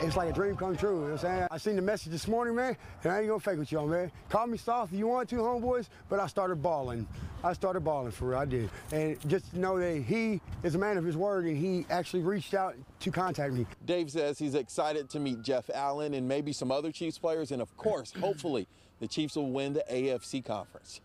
It's 0.02 0.16
like 0.16 0.30
a 0.30 0.34
dream 0.34 0.56
come 0.56 0.78
true. 0.78 0.90
You 0.90 0.96
know 0.96 1.04
what 1.04 1.12
I'm 1.14 1.18
saying? 1.18 1.48
I 1.50 1.58
seen 1.58 1.76
the 1.76 1.82
message 1.82 2.12
this 2.12 2.28
morning, 2.28 2.56
man, 2.56 2.78
and 3.04 3.12
I 3.12 3.20
ain't 3.20 3.30
gonna 3.30 3.40
fake 3.40 3.58
with 3.58 3.72
y'all, 3.72 3.88
man. 3.88 4.12
Call 4.30 4.46
me 4.46 4.60
soft 4.60 4.94
if 4.94 5.00
you 5.00 5.08
want 5.08 5.28
to, 5.30 5.38
homeboys, 5.38 5.88
but 6.08 6.20
I 6.20 6.28
started 6.28 6.62
balling. 6.62 7.08
I 7.44 7.54
started 7.54 7.80
balling 7.80 8.12
for 8.12 8.30
real. 8.30 8.38
I 8.38 8.46
did. 8.46 8.70
And 8.92 9.18
just 9.28 9.56
know 9.56 9.80
that 9.80 10.04
he 10.04 10.40
is 10.62 10.76
a 10.76 10.78
man 10.78 10.98
of 10.98 11.04
his 11.04 11.18
word, 11.18 11.46
and 11.46 11.58
he 11.58 11.88
actually 11.90 12.22
reached 12.22 12.54
out 12.54 12.76
to 13.00 13.12
contact 13.12 13.54
me. 13.54 13.66
Dave 13.86 14.12
says 14.12 14.38
he's 14.38 14.54
excited 14.54 15.10
to 15.10 15.20
meet 15.20 15.42
Jeff 15.42 15.68
Allen 15.74 16.14
and 16.14 16.28
maybe 16.28 16.54
some 16.54 16.72
other 16.72 16.92
Chiefs 16.92 17.18
players, 17.18 17.52
and 17.52 17.60
of 17.60 17.76
course, 17.76 18.14
hopefully, 18.20 18.68
the 19.00 19.08
Chiefs 19.08 19.36
will 19.36 19.50
win 19.50 19.74
the 19.74 19.84
AFC 19.92 20.46
conference. 20.46 21.02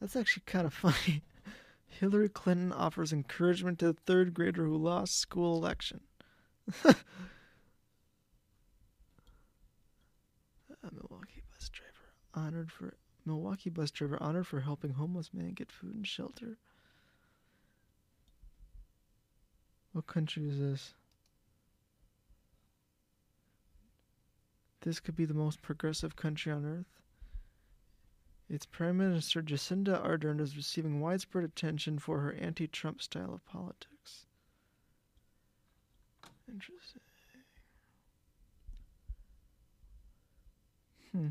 That's 0.00 0.16
actually 0.16 0.42
kind 0.46 0.66
of 0.66 0.74
funny. 0.74 1.22
Hillary 1.88 2.28
Clinton 2.28 2.72
offers 2.72 3.12
encouragement 3.12 3.78
to 3.78 3.86
the 3.86 3.92
third 3.92 4.34
grader 4.34 4.64
who 4.64 4.76
lost 4.76 5.18
school 5.18 5.56
election. 5.56 6.00
A 6.84 6.94
Milwaukee 10.92 11.42
bus 11.50 11.70
driver 11.70 12.12
honored 12.34 12.70
for 12.70 12.94
Milwaukee 13.24 13.70
bus 13.70 13.90
driver 13.90 14.22
honored 14.22 14.46
for 14.46 14.60
helping 14.60 14.90
homeless 14.92 15.32
man 15.32 15.52
get 15.52 15.72
food 15.72 15.94
and 15.94 16.06
shelter. 16.06 16.58
What 19.92 20.06
country 20.06 20.48
is 20.48 20.58
this? 20.58 20.94
This 24.82 25.00
could 25.00 25.16
be 25.16 25.24
the 25.24 25.32
most 25.32 25.62
progressive 25.62 26.16
country 26.16 26.52
on 26.52 26.66
earth. 26.66 27.03
Its 28.48 28.66
Prime 28.66 28.98
Minister 28.98 29.42
Jacinda 29.42 30.04
Ardern 30.04 30.40
is 30.40 30.56
receiving 30.56 31.00
widespread 31.00 31.44
attention 31.44 31.98
for 31.98 32.20
her 32.20 32.32
anti 32.34 32.66
Trump 32.66 33.00
style 33.00 33.32
of 33.32 33.44
politics. 33.46 34.26
Interesting. 36.48 37.00
Hmm. 41.12 41.28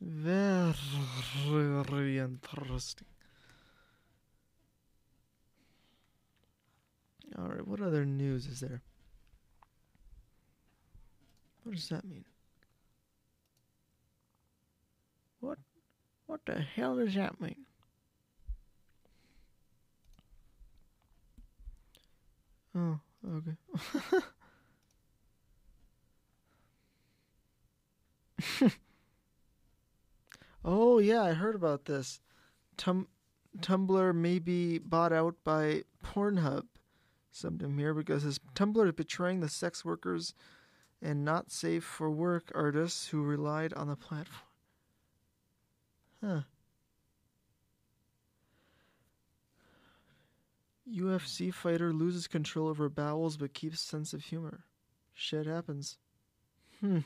Very 0.00 0.74
interesting. 2.18 3.06
All 7.38 7.48
right, 7.48 7.66
what 7.66 7.80
other 7.80 8.04
news 8.04 8.46
is 8.46 8.60
there? 8.60 8.82
What 11.70 11.76
does 11.76 11.88
that 11.90 12.04
mean? 12.04 12.24
What 15.38 15.58
what 16.26 16.40
the 16.44 16.60
hell 16.60 16.96
does 16.96 17.14
that 17.14 17.40
mean? 17.40 17.64
Oh, 22.74 22.98
okay. 23.24 23.54
oh 30.64 30.98
yeah, 30.98 31.22
I 31.22 31.34
heard 31.34 31.54
about 31.54 31.84
this. 31.84 32.20
Tum- 32.76 33.06
Tumblr 33.60 34.12
may 34.16 34.40
be 34.40 34.78
bought 34.78 35.12
out 35.12 35.36
by 35.44 35.84
Pornhub 36.04 36.64
sometime 37.30 37.78
here 37.78 37.94
because 37.94 38.24
his 38.24 38.40
Tumblr 38.56 38.84
is 38.84 38.92
betraying 38.92 39.38
the 39.38 39.48
sex 39.48 39.84
workers 39.84 40.34
and 41.02 41.24
not 41.24 41.50
safe 41.50 41.84
for 41.84 42.10
work 42.10 42.52
artists 42.54 43.08
who 43.08 43.22
relied 43.22 43.72
on 43.72 43.88
the 43.88 43.96
platform. 43.96 44.42
Huh. 46.22 46.40
UFC 50.90 51.52
fighter 51.54 51.92
loses 51.92 52.26
control 52.26 52.68
over 52.68 52.88
bowels 52.88 53.36
but 53.36 53.54
keeps 53.54 53.80
sense 53.80 54.12
of 54.12 54.24
humor. 54.24 54.64
Shit 55.14 55.46
happens. 55.46 55.98
Hmm. 56.80 57.00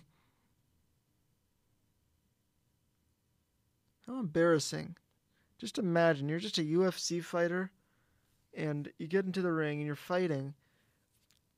How 4.06 4.18
embarrassing. 4.18 4.96
Just 5.58 5.78
imagine 5.78 6.28
you're 6.28 6.38
just 6.38 6.58
a 6.58 6.62
UFC 6.62 7.22
fighter 7.22 7.70
and 8.54 8.90
you 8.98 9.06
get 9.06 9.24
into 9.24 9.42
the 9.42 9.52
ring 9.52 9.78
and 9.78 9.86
you're 9.86 9.96
fighting. 9.96 10.54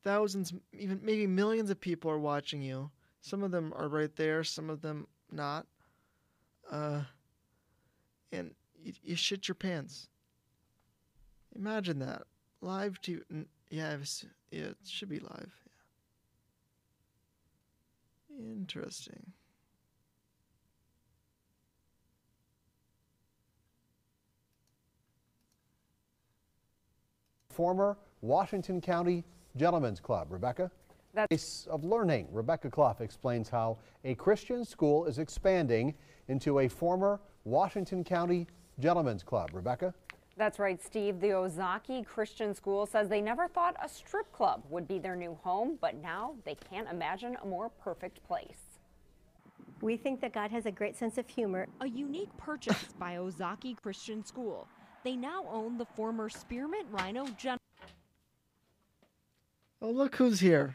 Thousands, 0.06 0.54
even 0.72 1.00
maybe 1.02 1.26
millions 1.26 1.68
of 1.68 1.80
people 1.80 2.08
are 2.12 2.18
watching 2.20 2.62
you. 2.62 2.92
Some 3.22 3.42
of 3.42 3.50
them 3.50 3.72
are 3.75 3.88
right 3.88 4.14
there, 4.14 4.44
some 4.44 4.70
of 4.70 4.80
them 4.80 5.08
not. 5.32 5.66
Uh, 6.70 7.00
and 8.30 8.54
you, 8.80 8.92
you 9.02 9.16
shit 9.16 9.48
your 9.48 9.56
pants. 9.56 10.08
Imagine 11.56 11.98
that 11.98 12.22
live 12.60 13.00
to 13.00 13.20
yeah, 13.68 13.94
it 13.94 13.98
was, 13.98 14.25
yeah, 14.52 14.66
it 14.66 14.76
should 14.86 15.08
be 15.08 15.18
live. 15.18 15.52
Yeah. 18.30 18.46
Interesting. 18.46 19.32
former 27.50 27.96
Washington 28.20 28.80
County 28.80 29.25
Gentlemen's 29.56 30.00
Club. 30.00 30.28
Rebecca? 30.30 30.70
That's 31.14 31.66
of 31.68 31.82
learning. 31.82 32.28
Rebecca 32.30 32.70
Clough 32.70 32.96
explains 33.00 33.48
how 33.48 33.78
a 34.04 34.14
Christian 34.14 34.64
school 34.64 35.06
is 35.06 35.18
expanding 35.18 35.94
into 36.28 36.60
a 36.60 36.68
former 36.68 37.20
Washington 37.44 38.04
County 38.04 38.46
Gentlemen's 38.78 39.22
Club. 39.22 39.50
Rebecca? 39.54 39.94
That's 40.36 40.58
right, 40.58 40.82
Steve. 40.82 41.20
The 41.20 41.32
Ozaki 41.32 42.02
Christian 42.02 42.54
School 42.54 42.84
says 42.84 43.08
they 43.08 43.22
never 43.22 43.48
thought 43.48 43.75
a 43.82 43.88
strip 43.88 44.30
club 44.32 44.62
would 44.68 44.86
be 44.86 44.98
their 44.98 45.16
new 45.16 45.38
home, 45.42 45.78
but 45.80 45.94
now 46.02 46.34
they 46.44 46.54
can't 46.54 46.90
imagine 46.90 47.38
a 47.42 47.46
more 47.46 47.70
perfect 47.70 48.22
place. 48.26 48.78
We 49.80 49.96
think 49.96 50.20
that 50.20 50.34
God 50.34 50.50
has 50.50 50.66
a 50.66 50.70
great 50.70 50.96
sense 50.96 51.16
of 51.16 51.26
humor. 51.28 51.66
A 51.80 51.88
unique 51.88 52.36
purchase 52.36 52.92
by 52.98 53.16
Ozaki 53.16 53.75
Christian 53.75 54.25
School. 54.25 54.68
They 55.04 55.16
now 55.16 55.46
own 55.50 55.78
the 55.78 55.86
former 55.86 56.28
Spearmint 56.28 56.86
Rhino 56.90 57.26
Gen. 57.38 57.56
Oh, 59.87 59.93
look 59.93 60.16
who's 60.16 60.40
here. 60.40 60.75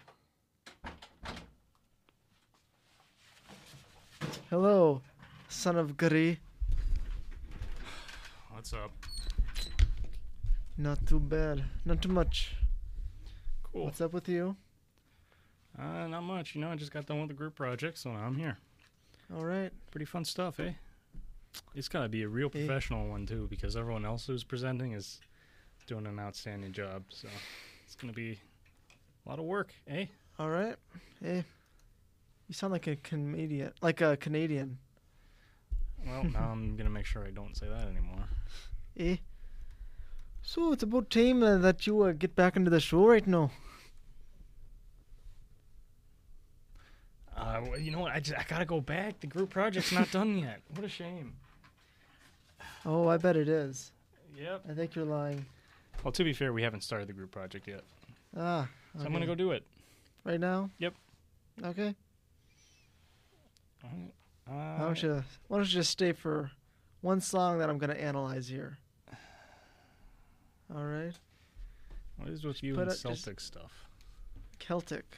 Hello, 4.49 5.01
son 5.49 5.75
of 5.75 5.97
Guri. 5.97 6.37
What's 8.51 8.71
up? 8.71 8.93
Not 10.77 11.05
too 11.05 11.19
bad. 11.19 11.65
Not 11.83 12.01
too 12.01 12.07
much. 12.07 12.55
Cool. 13.63 13.83
What's 13.83 13.99
up 13.99 14.13
with 14.13 14.29
you? 14.29 14.55
Uh, 15.77 16.07
not 16.07 16.21
much. 16.21 16.55
You 16.55 16.61
know, 16.61 16.71
I 16.71 16.77
just 16.77 16.93
got 16.93 17.05
done 17.05 17.19
with 17.19 17.27
the 17.27 17.33
group 17.35 17.53
project, 17.55 17.97
so 17.97 18.13
now 18.13 18.19
I'm 18.19 18.37
here. 18.37 18.59
All 19.35 19.43
right. 19.43 19.73
Pretty 19.91 20.05
fun 20.05 20.23
stuff, 20.23 20.57
eh? 20.61 20.71
It's 21.75 21.89
gotta 21.89 22.07
be 22.07 22.23
a 22.23 22.29
real 22.29 22.47
Eh. 22.47 22.65
professional 22.65 23.09
one 23.09 23.25
too, 23.25 23.47
because 23.49 23.75
everyone 23.75 24.05
else 24.05 24.27
who's 24.27 24.45
presenting 24.45 24.93
is 24.93 25.19
doing 25.85 26.07
an 26.07 26.17
outstanding 26.17 26.71
job. 26.71 27.03
So 27.09 27.27
it's 27.85 27.95
gonna 27.95 28.13
be 28.13 28.39
a 29.25 29.29
lot 29.29 29.39
of 29.39 29.45
work, 29.45 29.73
eh? 29.87 30.05
All 30.39 30.49
right. 30.49 30.75
Hey, 31.23 31.43
you 32.47 32.53
sound 32.53 32.73
like 32.73 32.87
a 32.87 32.95
Canadian. 32.95 33.71
Like 33.81 34.01
a 34.01 34.17
Canadian. 34.17 34.77
Well, 36.05 36.23
now 36.23 36.49
I'm 36.51 36.75
gonna 36.75 36.89
make 36.89 37.05
sure 37.05 37.23
I 37.25 37.31
don't 37.31 37.55
say 37.55 37.67
that 37.67 37.87
anymore. 37.87 38.25
Eh. 38.97 39.15
So 40.41 40.73
it's 40.73 40.83
about 40.83 41.09
time 41.09 41.41
uh, 41.43 41.57
that 41.59 41.87
you 41.87 42.01
uh, 42.01 42.11
get 42.11 42.35
back 42.35 42.57
into 42.57 42.69
the 42.69 42.81
show 42.81 43.07
right 43.07 43.25
now. 43.25 43.51
Uh, 47.35 47.61
well, 47.69 47.79
you 47.79 47.89
know 47.91 47.99
what? 47.99 48.11
I, 48.11 48.19
just, 48.19 48.37
I 48.37 48.43
gotta 48.47 48.65
go 48.65 48.81
back. 48.81 49.19
The 49.21 49.27
group 49.27 49.49
project's 49.49 49.91
not 49.93 50.11
done 50.11 50.37
yet. 50.37 50.59
What 50.75 50.83
a 50.83 50.89
shame. 50.89 51.33
Oh, 52.85 53.07
I 53.07 53.17
bet 53.17 53.37
it 53.37 53.47
is. 53.47 53.91
Yep. 54.37 54.63
I 54.69 54.73
think 54.73 54.93
you're 54.95 55.05
lying. 55.05 55.45
Well, 56.03 56.11
to 56.11 56.23
be 56.23 56.33
fair, 56.33 56.51
we 56.51 56.63
haven't 56.63 56.81
started 56.83 57.07
the 57.07 57.13
group 57.13 57.31
project 57.31 57.67
yet, 57.67 57.83
Ah. 58.35 58.67
So 58.97 59.05
I'm 59.05 59.11
gonna 59.13 59.25
go 59.25 59.35
do 59.35 59.51
it. 59.51 59.63
right 60.23 60.39
now. 60.39 60.69
Yep. 60.79 60.93
Okay. 61.63 61.95
Alright. 63.83 64.13
Why 64.45 64.55
Uh, 64.55 64.85
don't 64.85 65.03
you 65.03 65.23
Why 65.47 65.57
don't 65.57 65.65
you 65.67 65.71
just 65.73 65.91
stay 65.91 66.11
for 66.13 66.51
one 67.01 67.21
song 67.21 67.59
that 67.59 67.69
I'm 67.69 67.77
gonna 67.77 67.93
analyze 67.93 68.47
here? 68.47 68.77
All 70.73 70.85
right. 70.85 71.13
what 72.17 72.29
is 72.29 72.43
with 72.43 72.63
you 72.63 72.79
and 72.79 72.91
Celtic 72.93 73.39
stuff? 73.39 73.87
Celtic. 74.59 75.17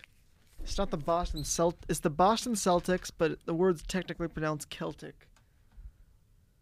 It's 0.64 0.78
not 0.78 0.90
the 0.92 0.98
Boston 0.98 1.44
Celt. 1.44 1.76
It's 1.90 2.00
the 2.00 2.10
Boston 2.10 2.54
Celtics, 2.54 3.12
but 3.16 3.38
the 3.46 3.54
word's 3.54 3.84
technically 3.84 4.30
pronounced 4.30 4.70
Celtic. 4.70 5.28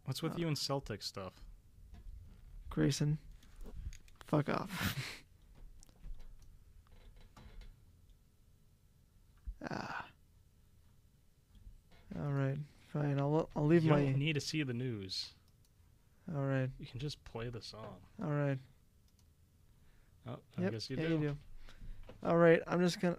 What's 0.06 0.24
with 0.24 0.34
Uh, 0.34 0.38
you 0.38 0.48
and 0.48 0.58
Celtic 0.58 1.04
stuff? 1.04 1.34
Grayson, 2.70 3.20
fuck 4.28 4.50
off. 4.50 4.98
ah. 9.70 10.06
All 12.20 12.32
right, 12.32 12.58
fine. 12.92 13.20
I'll 13.20 13.50
I'll 13.56 13.66
leave 13.66 13.84
You 13.84 13.92
my. 13.92 14.02
don't 14.04 14.18
need 14.18 14.34
to 14.34 14.42
see 14.42 14.64
the 14.64 14.74
news. 14.74 15.30
All 16.36 16.44
right, 16.44 16.70
You 16.80 16.86
can 16.86 17.00
just 17.00 17.24
play 17.26 17.50
the 17.50 17.62
song. 17.62 17.96
all 18.24 18.30
right. 18.32 18.58
Oh, 20.28 20.38
I 20.58 20.62
Yep, 20.62 20.72
guess 20.72 20.90
you 20.90 20.98
yeah, 20.98 21.08
do. 21.08 21.10
you 21.14 21.20
do. 21.20 21.38
All 22.24 22.38
right, 22.38 22.62
I'm 22.68 22.80
just 22.82 23.00
gonna. 23.00 23.18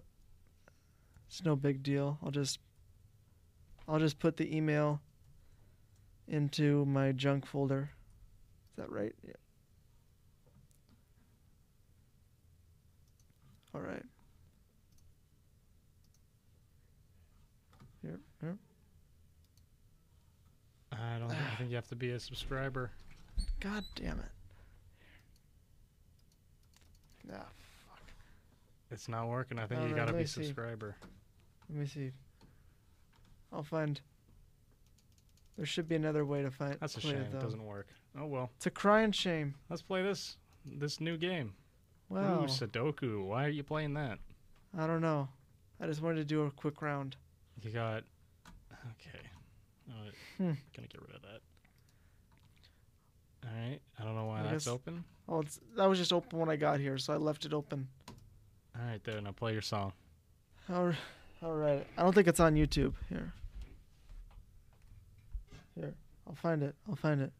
It's 1.27 1.43
no 1.43 1.55
big 1.55 1.83
deal. 1.83 2.17
I'll 2.23 2.31
just. 2.31 2.59
I'll 3.87 3.99
just 3.99 4.19
put 4.19 4.37
the 4.37 4.55
email. 4.55 5.01
Into 6.25 6.85
my 6.85 7.11
junk 7.11 7.45
folder. 7.45 7.91
Is 8.71 8.77
that 8.77 8.89
right? 8.89 9.13
Yeah. 9.27 9.33
All 13.75 13.81
right. 13.81 14.03
Here, 18.01 18.19
here. 18.39 18.57
I 20.93 21.19
don't. 21.19 21.31
I 21.31 21.55
think 21.57 21.69
you 21.69 21.75
have 21.75 21.87
to 21.89 21.95
be 21.95 22.11
a 22.11 22.19
subscriber. 22.19 22.91
God 23.59 23.83
damn 23.95 24.19
it. 24.19 24.25
Ah, 27.33 27.45
It's 28.91 29.07
not 29.07 29.27
working. 29.27 29.57
I 29.59 29.65
think 29.65 29.87
you 29.89 29.95
gotta 29.95 30.13
be 30.13 30.25
see. 30.25 30.43
subscriber. 30.43 30.95
let 31.69 31.79
me 31.79 31.85
see. 31.85 32.11
I'll 33.51 33.63
find. 33.63 33.99
There 35.57 35.65
should 35.65 35.87
be 35.87 35.95
another 35.95 36.25
way 36.25 36.41
to 36.41 36.51
find. 36.51 36.77
That's 36.79 36.97
a 36.97 37.01
shame. 37.01 37.15
It, 37.15 37.33
It 37.33 37.39
doesn't 37.39 37.63
work. 37.63 37.87
Oh 38.19 38.25
well. 38.25 38.49
It's 38.57 38.65
a 38.65 38.71
crying 38.71 39.11
shame. 39.11 39.55
Let's 39.69 39.81
play 39.81 40.03
this. 40.03 40.37
This 40.65 40.99
new 41.01 41.17
game. 41.17 41.53
Wow. 42.09 42.43
Ooh, 42.43 42.47
Sudoku. 42.47 43.25
Why 43.25 43.45
are 43.45 43.49
you 43.49 43.63
playing 43.63 43.93
that? 43.95 44.19
I 44.77 44.87
don't 44.87 45.01
know. 45.01 45.27
I 45.81 45.87
just 45.87 46.01
wanted 46.01 46.15
to 46.17 46.25
do 46.25 46.43
a 46.43 46.51
quick 46.51 46.81
round. 46.81 47.15
You 47.61 47.71
got. 47.71 48.03
Okay. 48.91 49.19
Hmm. 50.37 50.51
Gonna 50.75 50.87
get 50.87 51.01
rid 51.01 51.15
of 51.15 51.21
that. 51.21 51.41
All 53.45 53.51
right. 53.55 53.79
I 53.99 54.03
don't 54.03 54.15
know 54.15 54.25
why 54.25 54.39
I 54.39 54.43
that's 54.43 54.65
guess- 54.65 54.67
open. 54.67 55.03
Oh, 55.27 55.39
it's, 55.41 55.59
that 55.77 55.85
was 55.87 55.97
just 55.99 56.11
open 56.11 56.39
when 56.39 56.49
I 56.49 56.55
got 56.57 56.79
here, 56.79 56.97
so 56.97 57.13
I 57.13 57.17
left 57.17 57.45
it 57.45 57.53
open. 57.53 57.87
All 58.77 58.85
right, 58.85 59.01
there. 59.03 59.21
Now 59.21 59.31
play 59.31 59.53
your 59.53 59.61
song. 59.61 59.93
All 60.69 60.85
r- 60.87 60.97
all 61.41 61.53
right. 61.55 61.85
I 61.97 62.01
don't 62.03 62.13
think 62.13 62.27
it's 62.27 62.39
on 62.39 62.55
YouTube. 62.55 62.93
Here. 63.09 63.31
Here. 65.75 65.93
I'll 66.27 66.35
find 66.35 66.63
it. 66.63 66.75
I'll 66.89 66.95
find 66.95 67.21
it. 67.21 67.31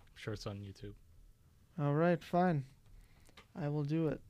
I'm 0.00 0.16
sure 0.16 0.34
it's 0.34 0.46
on 0.46 0.56
YouTube. 0.58 0.94
All 1.80 1.94
right. 1.94 2.22
Fine. 2.22 2.64
I 3.60 3.68
will 3.68 3.84
do 3.84 4.08
it. 4.08 4.20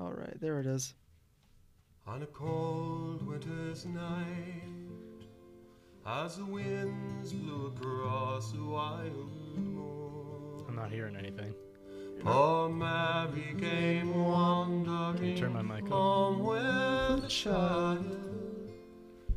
All 0.00 0.12
right. 0.12 0.40
There 0.40 0.60
it 0.60 0.66
is. 0.66 0.94
On 2.06 2.22
a 2.22 2.26
cold 2.26 3.26
winter's 3.26 3.84
night, 3.84 4.62
as 6.06 6.38
the 6.38 6.44
winds 6.46 7.34
blew 7.34 7.66
across 7.66 8.54
a 8.54 8.64
wild 8.64 9.30
moor, 9.58 10.64
I'm 10.66 10.74
not 10.74 10.90
hearing 10.90 11.16
anything. 11.16 11.52
poor 12.20 12.70
Mary 12.70 13.54
came 13.58 14.14
wandering 14.24 15.16
Can 15.18 15.24
you 15.26 15.36
turn 15.36 15.52
my 15.52 15.62
mic 15.62 15.84
up? 15.84 15.90
home 15.90 16.38
with 16.44 17.24
a 17.24 17.28
child, 17.28 18.16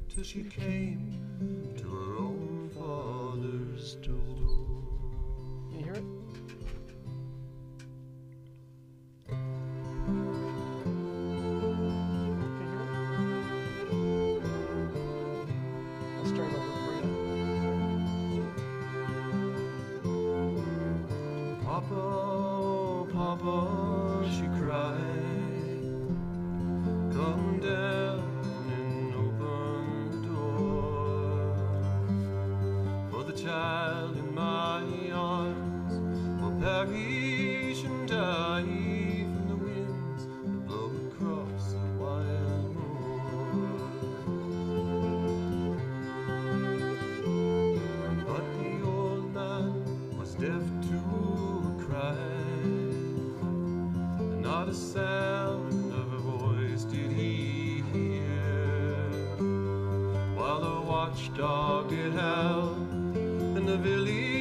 till 0.07 0.23
she 0.23 0.43
came 0.43 1.19
to 1.77 1.83
her 1.89 2.15
own 2.17 2.69
father's 2.73 3.95
door. 3.95 4.32
Watchdog 61.13 61.89
did 61.89 62.13
howl, 62.13 62.73
and 63.55 63.67
the 63.67 63.77
village 63.77 64.32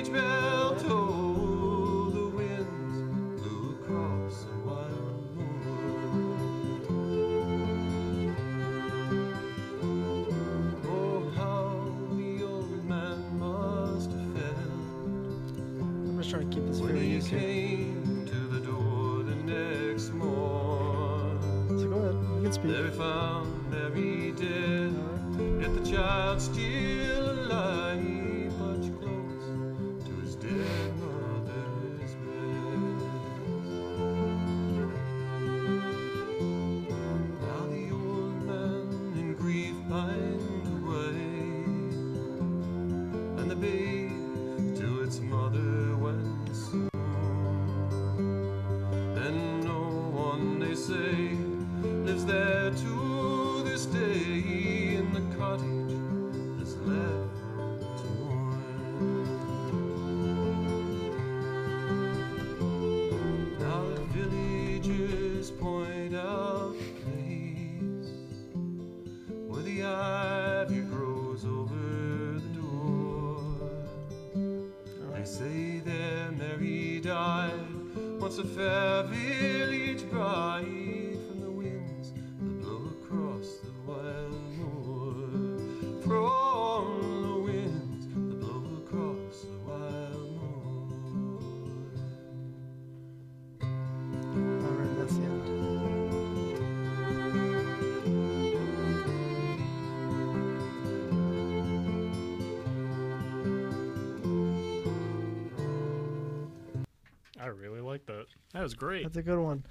that. 108.62 108.64
Was 108.64 108.74
great. 108.74 109.02
That's 109.04 109.16
a 109.16 109.22
good 109.22 109.38
one. 109.38 109.64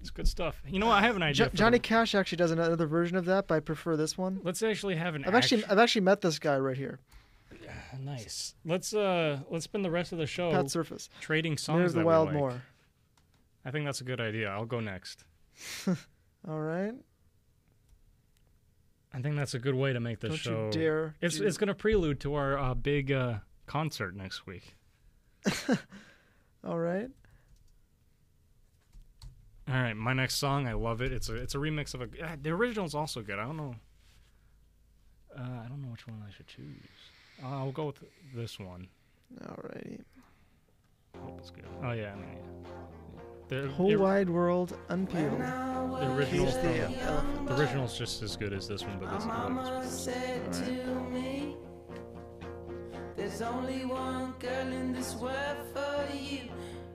It's 0.00 0.10
good 0.10 0.28
stuff. 0.28 0.62
You 0.66 0.78
know 0.78 0.86
what? 0.86 0.94
I 0.94 1.00
have 1.02 1.16
an 1.16 1.22
idea. 1.24 1.46
Jo- 1.46 1.50
Johnny 1.54 1.78
Cash 1.80 2.14
actually 2.14 2.36
does 2.36 2.52
another 2.52 2.86
version 2.86 3.16
of 3.16 3.24
that, 3.24 3.48
but 3.48 3.56
I 3.56 3.60
prefer 3.60 3.96
this 3.96 4.16
one. 4.16 4.40
Let's 4.44 4.62
actually 4.62 4.94
have 4.96 5.14
an. 5.16 5.24
I've 5.24 5.34
actually 5.34 5.62
act- 5.64 5.72
I've 5.72 5.78
actually 5.78 6.02
met 6.02 6.20
this 6.20 6.38
guy 6.38 6.56
right 6.58 6.76
here. 6.76 7.00
nice. 8.00 8.54
Let's 8.64 8.94
uh 8.94 9.40
let's 9.50 9.64
spend 9.64 9.84
the 9.84 9.90
rest 9.90 10.12
of 10.12 10.18
the 10.18 10.26
show 10.26 10.50
Pat 10.52 10.70
Surface. 10.70 11.08
trading 11.20 11.56
songs 11.58 11.94
Near 11.94 12.02
the 12.02 12.06
Wild 12.06 12.26
like. 12.28 12.36
Moor. 12.36 12.62
I 13.64 13.70
think 13.72 13.86
that's 13.86 14.00
a 14.00 14.04
good 14.04 14.20
idea. 14.20 14.48
I'll 14.50 14.66
go 14.66 14.78
next. 14.80 15.24
All 16.48 16.60
right. 16.60 16.94
I 19.12 19.20
think 19.20 19.36
that's 19.36 19.54
a 19.54 19.58
good 19.58 19.74
way 19.74 19.92
to 19.92 20.00
make 20.00 20.20
this 20.20 20.42
Don't 20.44 20.68
you 20.68 20.72
show. 20.72 20.78
dare 20.78 21.14
It's 21.20 21.38
do- 21.38 21.46
it's 21.46 21.56
gonna 21.58 21.74
prelude 21.74 22.20
to 22.20 22.34
our 22.34 22.56
uh, 22.58 22.74
big 22.74 23.10
uh, 23.10 23.38
concert 23.66 24.14
next 24.14 24.46
week. 24.46 24.76
All 26.64 26.78
right. 26.78 27.08
All 29.70 29.74
right, 29.74 29.94
my 29.96 30.14
next 30.14 30.36
song, 30.36 30.66
I 30.66 30.72
love 30.72 31.02
it. 31.02 31.12
It's 31.12 31.28
a 31.28 31.34
it's 31.34 31.54
a 31.54 31.58
remix 31.58 31.92
of 31.94 32.00
a. 32.00 32.04
Uh, 32.04 32.36
the 32.40 32.50
original 32.50 32.86
is 32.86 32.94
also 32.94 33.20
good. 33.22 33.38
I 33.38 33.44
don't 33.44 33.56
know. 33.56 33.74
Uh, 35.36 35.42
I 35.42 35.68
don't 35.68 35.82
know 35.82 35.88
which 35.88 36.06
one 36.06 36.22
I 36.26 36.30
should 36.34 36.46
choose. 36.46 36.64
Uh, 37.42 37.48
I'll 37.48 37.72
go 37.72 37.86
with 37.86 37.96
this 38.34 38.58
one. 38.58 38.88
Alrighty. 39.44 40.00
Hope 41.22 41.38
it's 41.38 41.50
good. 41.50 41.66
Oh 41.84 41.92
yeah, 41.92 42.12
I 42.12 42.16
mean, 42.16 42.28
yeah. 42.38 43.60
The, 43.62 43.68
Whole 43.68 43.90
the- 43.90 43.96
wide 43.96 44.30
world 44.30 44.76
unpeeled. 44.88 45.38
The 45.40 46.14
original, 46.14 46.46
Here's 46.46 46.54
the 46.56 46.94
from- 47.04 47.46
the 47.46 47.58
original's 47.60 47.98
just 47.98 48.22
as 48.22 48.36
good 48.36 48.52
as 48.54 48.68
this 48.68 48.82
one, 48.82 48.98
but 48.98 49.10
this 49.12 49.26
Mama 49.26 49.62
one. 49.62 49.84
said 49.86 50.50
to 50.52 50.70
me, 51.10 51.56
There's 53.16 53.42
only 53.42 53.84
one 53.84 54.32
girl 54.38 54.68
in 54.72 54.92
this 54.92 55.14
world 55.16 55.58
for 55.74 56.06
you, 56.14 56.42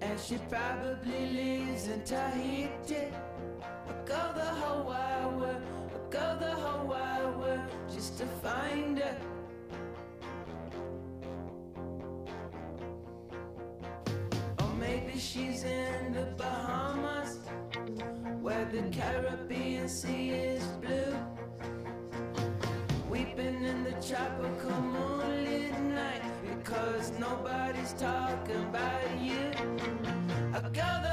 and 0.04 0.20
she 0.20 0.38
probably 0.50 1.26
lives 1.32 1.88
in 1.88 2.02
Tahiti. 2.04 3.08
I 3.62 3.94
go 4.06 4.22
the 4.36 4.50
whole 4.60 4.84
wide 4.84 5.34
world, 5.40 5.62
I 5.96 6.00
go 6.10 6.38
the 6.40 6.52
whole 6.52 6.88
wide 6.88 7.36
world 7.38 7.62
just 7.94 8.18
to 8.18 8.26
find 8.26 9.00
her. 9.00 9.18
Or 14.60 14.74
maybe 14.80 15.18
she's 15.18 15.64
in 15.64 16.14
the 16.14 16.28
Bahamas, 16.38 17.40
where 18.42 18.66
the 18.66 18.84
Caribbean 18.92 19.88
Sea 19.88 20.30
is 20.30 20.64
blue. 20.84 21.16
Weeping 23.10 23.64
in 23.64 23.84
the 23.84 23.96
tropical 24.02 24.82
night 24.82 25.13
because 26.74 27.12
nobody's 27.20 27.94
talking 27.94 28.56
about 28.56 29.22
you. 29.22 29.52
I 30.54 30.60
go 30.74 31.13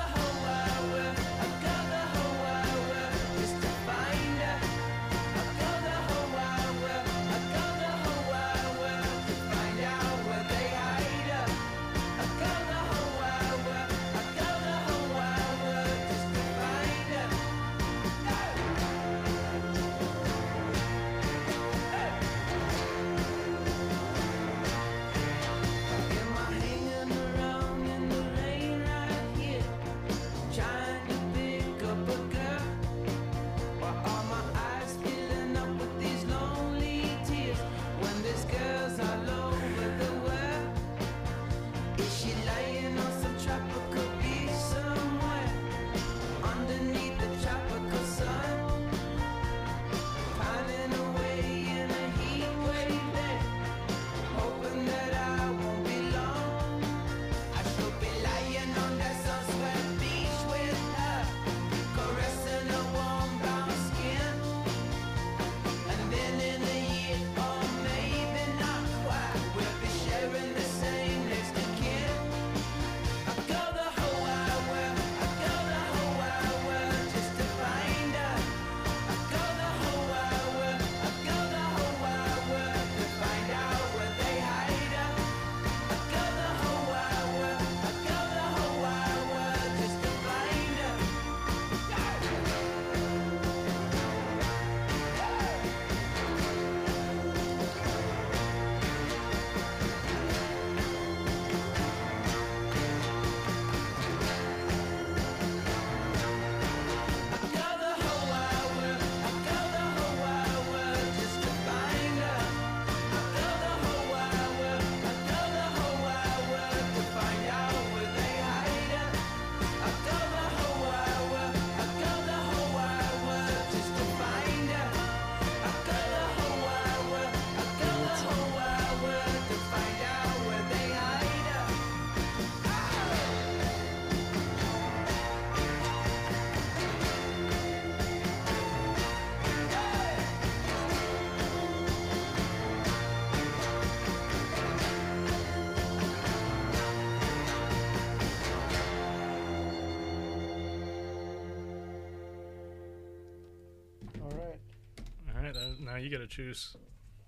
you 156.00 156.10
gotta 156.10 156.26
choose. 156.26 156.76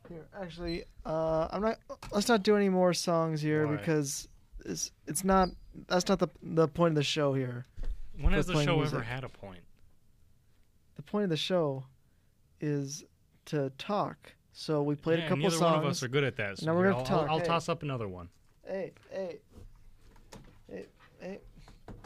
Here, 0.09 0.27
actually, 0.41 0.85
uh, 1.07 1.49
I'm 1.51 1.63
not. 1.63 1.79
Let's 2.11 2.29
not 2.29 2.43
do 2.43 2.57
any 2.57 2.69
more 2.69 2.93
songs 2.93 3.41
here 3.41 3.67
Why? 3.67 3.77
because 3.77 4.29
it's 4.65 4.91
it's 5.07 5.25
not. 5.25 5.49
That's 5.89 6.09
not 6.09 6.19
the 6.19 6.29
the 6.43 6.69
point 6.69 6.93
of 6.93 6.97
the 6.97 7.03
show 7.05 7.35
here. 7.35 7.67
When 8.21 8.33
has 8.33 8.47
the 8.47 8.63
show 8.65 8.77
music. 8.77 8.95
ever 8.95 9.03
had 9.03 9.25
a 9.25 9.29
point? 9.29 9.61
The 10.97 11.03
point 11.03 11.25
of 11.25 11.31
the 11.31 11.37
show 11.37 11.85
is 12.61 13.05
to 13.47 13.71
talk. 13.79 14.33
So 14.53 14.83
we 14.83 14.95
played 14.95 15.19
Yeah, 15.19 15.27
a 15.27 15.29
couple 15.29 15.45
neither 15.45 15.57
songs. 15.57 15.77
one 15.77 15.85
of 15.85 15.91
us 15.91 16.03
are 16.03 16.09
good 16.09 16.25
at 16.25 16.37
that. 16.37 16.59
So 16.59 16.67
now 16.67 16.77
we're 16.77 16.85
gonna 16.91 16.99
I'll, 16.99 17.05
talk. 17.05 17.29
I'll, 17.29 17.35
I'll 17.37 17.39
Hey, 17.41 17.47
toss 17.47 17.69
up 17.69 17.83
another 17.83 18.09
one. 18.09 18.29
Hey, 18.67 18.93
hey, 19.11 19.39
hey, 20.71 20.87
hey. 21.21 21.39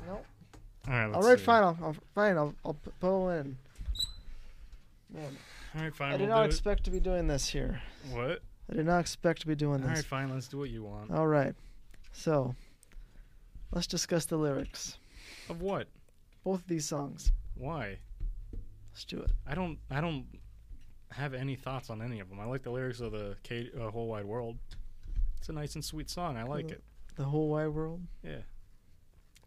No. 0.07 0.13
All 0.13 0.95
right. 0.95 1.13
All 1.13 1.23
right, 1.23 1.39
see. 1.39 1.45
fine. 1.45 1.63
I'll, 1.63 1.79
I'll 1.83 1.97
fine. 2.15 2.37
I'll 2.37 2.55
I'll 2.65 3.29
in. 3.31 3.57
Man, 5.13 5.37
All 5.77 5.83
right, 5.83 5.95
fine. 5.95 6.15
I 6.15 6.17
did 6.17 6.29
we'll 6.29 6.37
not 6.37 6.43
do 6.43 6.45
it. 6.45 6.53
expect 6.53 6.85
to 6.85 6.91
be 6.91 7.01
doing 7.01 7.27
this 7.27 7.49
here. 7.49 7.83
What? 8.11 8.41
I 8.71 8.75
did 8.75 8.87
not 8.87 8.99
expect 9.01 9.43
to 9.43 9.47
be 9.47 9.55
doing 9.55 9.81
this. 9.83 9.89
All 9.89 9.95
right, 9.95 10.05
fine. 10.05 10.31
Let's 10.31 10.49
do 10.49 10.59
what 10.59 10.71
you 10.71 10.83
want. 10.83 11.11
All 11.11 11.27
right. 11.27 11.55
So, 12.13 12.55
let's 13.73 13.87
discuss 13.87 14.25
the 14.25 14.39
lyrics. 14.39 14.99
Of 15.51 15.61
what? 15.61 15.89
Both 16.45 16.61
of 16.61 16.67
these 16.67 16.87
songs. 16.87 17.33
Why? 17.55 17.99
Let's 18.93 19.05
do 19.05 19.19
it. 19.19 19.31
I 19.47 19.55
don't. 19.55 19.79
I 19.91 20.01
don't 20.01 20.25
have 21.13 21.35
any 21.35 21.57
thoughts 21.57 21.91
on 21.91 22.01
any 22.01 22.21
of 22.21 22.31
them. 22.31 22.41
I 22.41 22.47
like 22.47 22.63
the 22.63 22.71
lyrics 22.71 23.01
of 23.01 23.13
the 23.13 23.37
K, 23.43 23.71
uh, 23.79 23.91
whole 23.91 24.09
wide 24.09 24.25
world. 24.25 24.57
It's 25.37 25.51
a 25.51 25.53
nice 25.53 25.75
and 25.75 25.85
sweet 25.85 26.09
song. 26.09 26.39
I 26.39 26.45
like 26.45 26.69
the, 26.69 26.75
it. 26.75 26.85
The 27.17 27.25
whole 27.25 27.51
wide 27.51 27.69
world. 27.69 28.01
Yeah. 28.23 28.41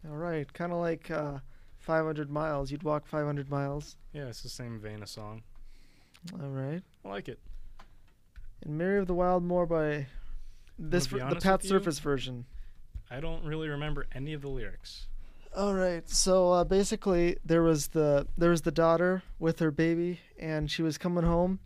All 0.08 0.16
right. 0.16 0.50
Kind 0.52 0.72
of 0.72 0.78
like 0.78 1.10
uh, 1.10 1.38
500 1.78 2.30
miles. 2.30 2.70
You'd 2.70 2.84
walk 2.84 3.06
500 3.06 3.50
miles. 3.50 3.96
Yeah, 4.12 4.26
it's 4.26 4.42
the 4.42 4.48
same 4.48 4.78
vein 4.78 5.02
of 5.02 5.08
song. 5.08 5.42
All 6.40 6.48
right. 6.48 6.82
I 7.04 7.08
like 7.08 7.28
it. 7.28 7.38
And 8.62 8.76
Mary 8.76 8.98
of 8.98 9.06
the 9.06 9.14
Wild 9.14 9.42
Moor 9.42 9.66
by 9.66 10.06
this 10.78 11.06
ver- 11.06 11.18
the 11.30 11.36
Pat 11.36 11.62
with 11.62 11.64
you? 11.64 11.68
Surface 11.70 11.98
version. 11.98 12.44
I 13.10 13.20
don't 13.20 13.44
really 13.44 13.68
remember 13.68 14.06
any 14.14 14.32
of 14.34 14.42
the 14.42 14.48
lyrics. 14.48 15.06
All 15.56 15.74
right. 15.74 16.08
So 16.08 16.52
uh, 16.52 16.64
basically, 16.64 17.36
there 17.44 17.62
was 17.62 17.88
the 17.88 18.26
there 18.38 18.50
was 18.50 18.62
the 18.62 18.70
daughter 18.70 19.22
with 19.38 19.58
her 19.58 19.70
baby, 19.70 20.20
and 20.38 20.70
she 20.70 20.82
was 20.82 20.96
coming 20.96 21.24
home 21.24 21.58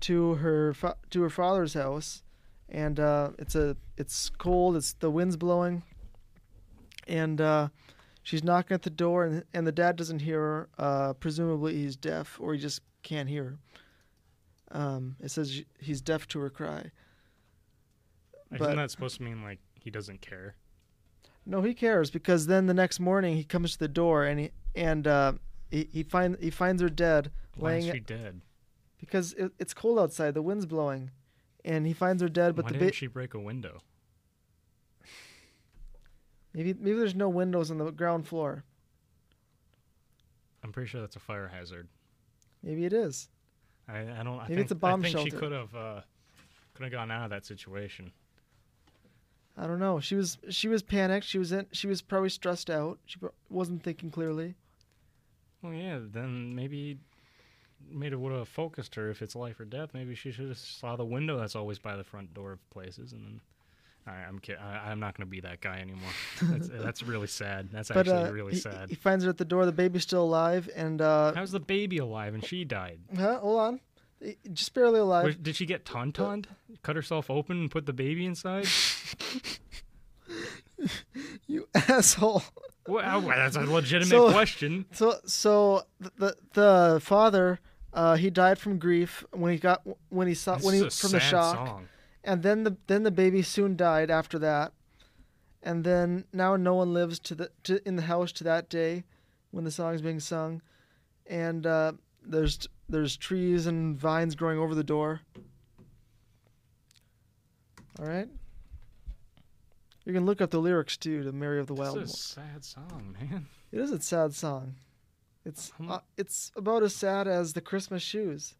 to 0.00 0.34
her 0.34 0.72
fa- 0.74 0.96
to 1.10 1.22
her 1.22 1.30
father's 1.30 1.74
house, 1.74 2.22
and 2.68 2.98
uh, 2.98 3.30
it's 3.38 3.54
a 3.54 3.76
it's 3.98 4.30
cold. 4.30 4.76
It's 4.76 4.94
the 4.94 5.10
wind's 5.10 5.36
blowing, 5.36 5.82
and 7.06 7.40
uh, 7.40 7.68
she's 8.22 8.42
knocking 8.42 8.74
at 8.74 8.82
the 8.82 8.90
door, 8.90 9.24
and 9.24 9.44
and 9.52 9.66
the 9.66 9.72
dad 9.72 9.96
doesn't 9.96 10.20
hear 10.20 10.40
her. 10.40 10.68
Uh, 10.78 11.12
presumably, 11.12 11.74
he's 11.74 11.96
deaf, 11.96 12.38
or 12.40 12.54
he 12.54 12.60
just 12.60 12.80
can't 13.02 13.28
hear 13.28 13.44
her. 13.44 13.58
Um, 14.80 15.16
it 15.20 15.30
says 15.30 15.62
he's 15.78 16.00
deaf 16.00 16.26
to 16.28 16.38
her 16.40 16.50
cry. 16.50 16.90
Isn't 18.50 18.58
But- 18.58 18.74
that 18.76 18.90
supposed 18.90 19.16
to 19.18 19.22
mean 19.22 19.42
like 19.42 19.58
he 19.80 19.90
doesn't 19.90 20.20
care? 20.20 20.56
No, 21.44 21.60
he 21.62 21.74
cares 21.74 22.10
because 22.10 22.46
then 22.46 22.66
the 22.66 22.74
next 22.74 23.00
morning 23.00 23.36
he 23.36 23.44
comes 23.44 23.72
to 23.72 23.78
the 23.78 23.88
door 23.88 24.24
and 24.24 24.38
he 24.38 24.50
and 24.76 25.06
uh, 25.06 25.32
he 25.70 25.88
he 25.92 26.02
find 26.04 26.36
he 26.40 26.50
finds 26.50 26.80
her 26.80 26.88
dead 26.88 27.32
Why 27.56 27.74
is 27.74 27.86
she 27.86 27.98
dead? 28.00 28.42
because 28.98 29.32
it, 29.34 29.52
it's 29.58 29.74
cold 29.74 29.98
outside. 29.98 30.34
The 30.34 30.42
wind's 30.42 30.66
blowing, 30.66 31.10
and 31.64 31.84
he 31.86 31.92
finds 31.92 32.22
her 32.22 32.28
dead. 32.28 32.54
But 32.54 32.66
Why 32.66 32.68
the 32.72 32.78
didn't 32.78 32.90
ba- 32.90 32.94
she 32.94 33.06
break 33.08 33.34
a 33.34 33.40
window? 33.40 33.82
maybe 36.54 36.74
maybe 36.74 36.96
there's 36.96 37.14
no 37.14 37.28
windows 37.28 37.70
on 37.70 37.78
the 37.78 37.90
ground 37.90 38.26
floor. 38.28 38.64
I'm 40.62 40.70
pretty 40.72 40.88
sure 40.88 41.00
that's 41.00 41.16
a 41.16 41.20
fire 41.20 41.48
hazard. 41.48 41.88
Maybe 42.62 42.84
it 42.84 42.92
is. 42.92 43.28
I, 43.88 44.00
I 44.00 44.22
don't. 44.22 44.38
I 44.38 44.42
Maybe 44.42 44.54
think, 44.54 44.60
it's 44.60 44.72
a 44.72 44.76
bomb 44.76 45.00
I 45.04 45.10
think 45.10 45.18
she 45.18 45.30
could 45.30 45.52
have 45.52 45.74
uh, 45.74 46.00
could 46.74 46.84
have 46.84 46.92
gotten 46.92 47.10
out 47.10 47.24
of 47.24 47.30
that 47.30 47.44
situation. 47.44 48.12
I 49.56 49.66
don't 49.66 49.80
know. 49.80 50.00
She 50.00 50.14
was 50.14 50.38
she 50.48 50.68
was 50.68 50.82
panicked. 50.82 51.26
She 51.26 51.38
was 51.38 51.52
in. 51.52 51.66
She 51.72 51.86
was 51.86 52.00
probably 52.00 52.30
stressed 52.30 52.70
out. 52.70 52.98
She 53.06 53.18
wasn't 53.50 53.82
thinking 53.82 54.10
clearly. 54.10 54.54
Well, 55.62 55.74
yeah. 55.74 55.98
Then 56.00 56.54
maybe 56.54 56.98
made 57.90 58.12
it 58.12 58.20
would 58.20 58.32
have 58.32 58.48
focused 58.48 58.94
her 58.94 59.10
if 59.10 59.20
it's 59.20 59.34
life 59.34 59.60
or 59.60 59.64
death. 59.64 59.90
Maybe 59.92 60.14
she 60.14 60.32
should 60.32 60.48
have 60.48 60.58
saw 60.58 60.96
the 60.96 61.04
window 61.04 61.38
that's 61.38 61.56
always 61.56 61.78
by 61.78 61.96
the 61.96 62.04
front 62.04 62.32
door 62.34 62.52
of 62.52 62.70
places, 62.70 63.12
and 63.12 63.24
then. 63.24 63.40
I, 64.06 64.10
I'm 64.28 64.38
kid- 64.40 64.58
I, 64.60 64.90
I'm 64.90 64.98
not 65.00 65.16
going 65.16 65.26
to 65.26 65.30
be 65.30 65.40
that 65.40 65.60
guy 65.60 65.78
anymore. 65.78 66.10
That's, 66.42 66.68
that's 66.72 67.02
really 67.02 67.26
sad. 67.28 67.68
That's 67.70 67.88
But 67.88 68.08
actually 68.08 68.24
uh, 68.24 68.32
really 68.32 68.54
he, 68.54 68.58
sad. 68.58 68.88
he 68.88 68.94
finds 68.96 69.22
her 69.24 69.30
at 69.30 69.38
the 69.38 69.44
door. 69.44 69.64
The 69.66 69.72
baby's 69.72 70.02
still 70.02 70.24
alive, 70.24 70.68
and 70.74 71.00
uh, 71.00 71.32
How's 71.34 71.52
the 71.52 71.60
baby 71.60 71.98
alive 71.98 72.34
and 72.34 72.44
she 72.44 72.64
died? 72.64 72.98
huh, 73.16 73.38
hold 73.38 73.60
on, 73.60 73.80
just 74.52 74.74
barely 74.74 74.98
alive. 75.00 75.24
Was- 75.26 75.36
did 75.36 75.54
she 75.56 75.66
get 75.66 75.84
tauntauned? 75.84 76.48
Cut 76.82 76.96
herself 76.96 77.30
open 77.30 77.60
and 77.60 77.70
put 77.70 77.86
the 77.86 77.92
baby 77.92 78.26
inside? 78.26 78.66
you 81.46 81.68
asshole. 81.74 82.42
well, 82.86 83.20
that's 83.20 83.56
a 83.56 83.60
legitimate 83.60 84.08
So- 84.10 84.30
question. 84.32 84.86
So, 84.92 85.14
so 85.26 85.82
the 86.16 86.34
the 86.54 87.00
father, 87.02 87.60
uh, 87.92 88.16
he 88.16 88.30
died 88.30 88.58
from 88.58 88.78
grief 88.78 89.24
when 89.32 89.52
he 89.52 89.58
got 89.58 89.82
when 90.08 90.26
he 90.26 90.34
saw 90.34 90.56
This 90.56 90.64
when 90.64 90.74
he 90.74 90.80
a 90.80 90.90
from 90.90 91.10
the 91.12 91.20
shock, 91.20 91.54
song. 91.56 91.88
And 92.24 92.42
then 92.42 92.64
the 92.64 92.76
then 92.86 93.02
the 93.02 93.10
baby 93.10 93.42
soon 93.42 93.76
died 93.76 94.10
after 94.10 94.38
that, 94.38 94.72
and 95.62 95.84
then 95.84 96.24
now 96.32 96.56
no 96.56 96.74
one 96.74 96.92
lives 96.92 97.18
to 97.20 97.34
the 97.34 97.50
to 97.64 97.86
in 97.86 97.96
the 97.96 98.02
house 98.02 98.32
to 98.32 98.44
that 98.44 98.68
day, 98.68 99.04
when 99.50 99.64
the 99.64 99.70
song 99.70 99.94
is 99.94 100.02
being 100.02 100.20
sung, 100.20 100.62
and 101.26 101.66
uh, 101.66 101.92
there's 102.24 102.68
there's 102.88 103.16
trees 103.16 103.66
and 103.66 103.98
vines 103.98 104.34
growing 104.34 104.58
over 104.58 104.74
the 104.74 104.84
door. 104.84 105.20
All 107.98 108.06
right. 108.06 108.28
You 110.04 110.12
can 110.12 110.26
look 110.26 110.40
up 110.40 110.50
the 110.50 110.60
lyrics 110.60 110.96
too 110.96 111.22
to 111.22 111.32
"Mary 111.32 111.60
of 111.60 111.66
the 111.66 111.74
Wild." 111.74 111.98
Is 111.98 112.12
a 112.12 112.16
sad 112.16 112.64
song, 112.64 113.16
man. 113.20 113.46
it 113.70 113.78
is 113.78 113.92
a 113.92 114.00
sad 114.00 114.34
song. 114.34 114.74
It's 115.44 115.72
uh, 115.88 116.00
it's 116.16 116.52
about 116.56 116.82
as 116.82 116.94
sad 116.94 117.28
as 117.28 117.52
the 117.52 117.60
Christmas 117.60 118.02
shoes. 118.02 118.54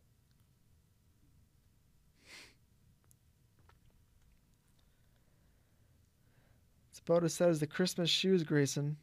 It's 7.02 7.10
about 7.10 7.24
as 7.24 7.34
sad 7.34 7.48
as 7.48 7.58
the 7.58 7.66
Christmas 7.66 8.08
shoes, 8.08 8.44
Grayson. 8.44 8.96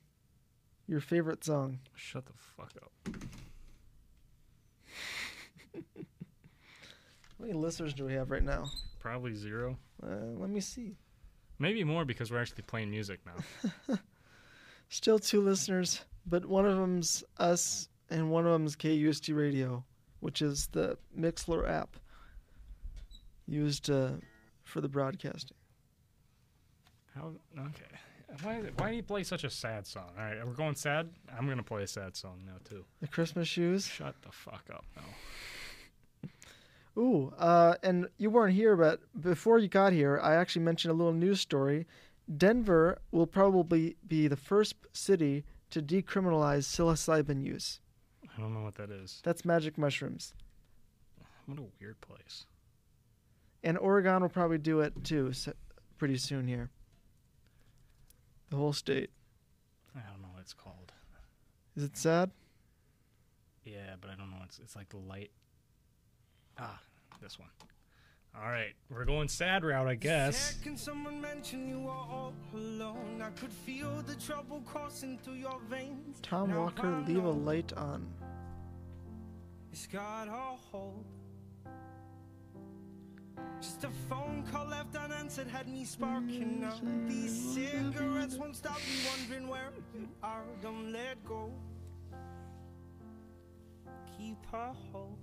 Your 0.88 1.02
favorite 1.02 1.44
song. 1.44 1.80
Shut 1.96 2.26
the 2.26 2.32
fuck 2.56 2.72
up. 2.82 2.94
How 5.84 7.42
many 7.42 7.52
listeners 7.52 7.94
do 7.94 8.06
we 8.06 8.14
have 8.14 8.32
right 8.32 8.42
now? 8.42 8.72
Probably 9.00 9.36
zero. 9.36 9.78
Uh, 10.02 10.16
let 10.38 10.50
me 10.50 10.62
see. 10.62 10.96
Maybe 11.60 11.84
more 11.84 12.06
because 12.06 12.32
we're 12.32 12.42
actually 12.42 12.64
playing 12.64 12.90
music 12.90 13.20
now. 13.26 13.98
Still 14.90 15.20
two 15.20 15.42
listeners, 15.42 16.00
but 16.26 16.46
one 16.46 16.66
of 16.66 16.78
them's 16.78 17.22
us 17.38 17.90
and 18.10 18.32
one 18.32 18.46
of 18.46 18.54
them's 18.54 18.78
KUST 18.78 19.36
Radio, 19.36 19.84
which 20.22 20.42
is 20.42 20.68
the 20.68 20.98
Mixlr 21.20 21.70
app 21.70 21.98
used 23.46 23.90
uh, 23.90 24.12
for 24.64 24.80
the 24.80 24.88
broadcasting. 24.88 25.58
How? 27.16 27.32
Okay. 27.58 28.44
Why? 28.44 28.62
Why 28.78 28.90
do 28.92 28.96
you 28.96 29.04
play 29.04 29.24
such 29.24 29.44
a 29.44 29.50
sad 29.50 29.88
song? 29.88 30.12
All 30.18 30.24
right, 30.24 30.46
we're 30.46 30.54
going 30.54 30.76
sad. 30.76 31.10
I'm 31.38 31.48
gonna 31.48 31.64
play 31.64 31.84
a 31.84 31.88
sad 31.88 32.16
song 32.16 32.42
now 32.46 32.58
too. 32.64 32.86
The 33.02 33.08
Christmas 33.08 33.48
shoes. 33.48 33.88
Shut 33.88 34.16
the 34.22 34.32
fuck 34.32 34.64
up 34.72 34.86
now. 34.96 36.30
Ooh, 36.98 37.34
uh, 37.38 37.76
and 37.82 38.08
you 38.18 38.30
weren't 38.30 38.56
here, 38.56 38.76
but 38.76 39.00
before 39.22 39.58
you 39.58 39.68
got 39.68 39.94
here, 39.94 40.20
I 40.22 40.36
actually 40.36 40.64
mentioned 40.64 40.92
a 40.92 40.96
little 40.96 41.14
news 41.14 41.40
story. 41.40 41.88
Denver 42.38 43.00
will 43.12 43.28
probably 43.28 43.96
be 44.06 44.28
the 44.28 44.36
first 44.36 44.76
city 44.92 45.46
to 45.70 45.82
decriminalize 45.82 46.66
psilocybin 46.66 47.44
use. 47.44 47.80
I 48.38 48.42
don't 48.42 48.54
know 48.54 48.64
what 48.64 48.76
that 48.76 48.92
is. 48.92 49.22
That's 49.24 49.46
magic 49.46 49.78
mushrooms. 49.78 50.34
What 51.46 51.58
a 51.60 51.64
weird 51.80 52.00
place. 52.02 52.46
And 53.64 53.78
Oregon 53.78 54.22
will 54.22 54.30
probably 54.30 54.58
do 54.58 54.82
it 54.82 55.04
too, 55.04 55.34
so 55.34 55.54
pretty 55.98 56.18
soon 56.18 56.48
here. 56.48 56.70
The 58.50 58.58
whole 58.58 58.74
state. 58.74 59.12
I 59.96 60.00
don't 60.10 60.22
know 60.22 60.30
what 60.34 60.42
it's 60.42 60.54
called. 60.54 60.92
Is 61.76 61.84
it 61.84 61.98
sad? 61.98 62.32
Yeah, 63.64 63.96
but 64.02 64.10
I 64.10 64.16
don't 64.16 64.32
know. 64.32 64.38
It's 64.44 64.60
it's 64.60 64.76
like 64.76 64.90
the 64.90 64.98
light. 64.98 65.32
Ah, 66.58 66.80
this 67.22 67.38
one. 67.38 67.50
All 68.36 68.50
right, 68.50 68.74
we're 68.90 69.06
going 69.06 69.28
sad 69.28 69.64
route, 69.64 69.88
I 69.88 69.96
guess. 69.96 70.38
Second 70.38 70.78
someone 70.80 71.20
mention 71.20 71.68
you 71.68 71.88
are 71.90 72.08
all 72.10 72.34
alone. 72.54 73.22
I 73.24 73.32
could 73.32 73.52
feel 73.52 74.04
the 74.06 74.16
trouble 74.16 74.62
coursing 74.66 75.18
through 75.24 75.34
your 75.36 75.60
veins. 75.70 76.20
Tom 76.22 76.52
Now 76.52 76.62
Walker, 76.62 77.04
leave 77.08 77.24
a 77.24 77.30
light 77.30 77.74
on. 77.74 78.08
It's 79.72 79.88
got 79.88 80.28
a 80.28 80.32
hold. 80.72 81.06
Just 83.62 83.84
a 83.84 83.90
phone 84.08 84.44
call 84.52 84.68
left 84.68 84.96
unanswered 84.96 85.48
had 85.48 85.68
me 85.68 85.84
sparking 85.84 86.58
mm, 86.58 86.62
now. 86.62 86.80
These 87.08 87.56
cigarettes 87.56 88.38
won't 88.38 88.56
stop 88.56 88.78
me 88.78 88.96
wondering 89.10 89.48
where 89.50 89.72
you 89.94 90.08
are. 90.24 90.44
Don't 90.62 90.92
let 90.94 91.24
go. 91.26 91.52
Keep 94.18 94.38
a 94.54 94.74
hold. 94.92 95.18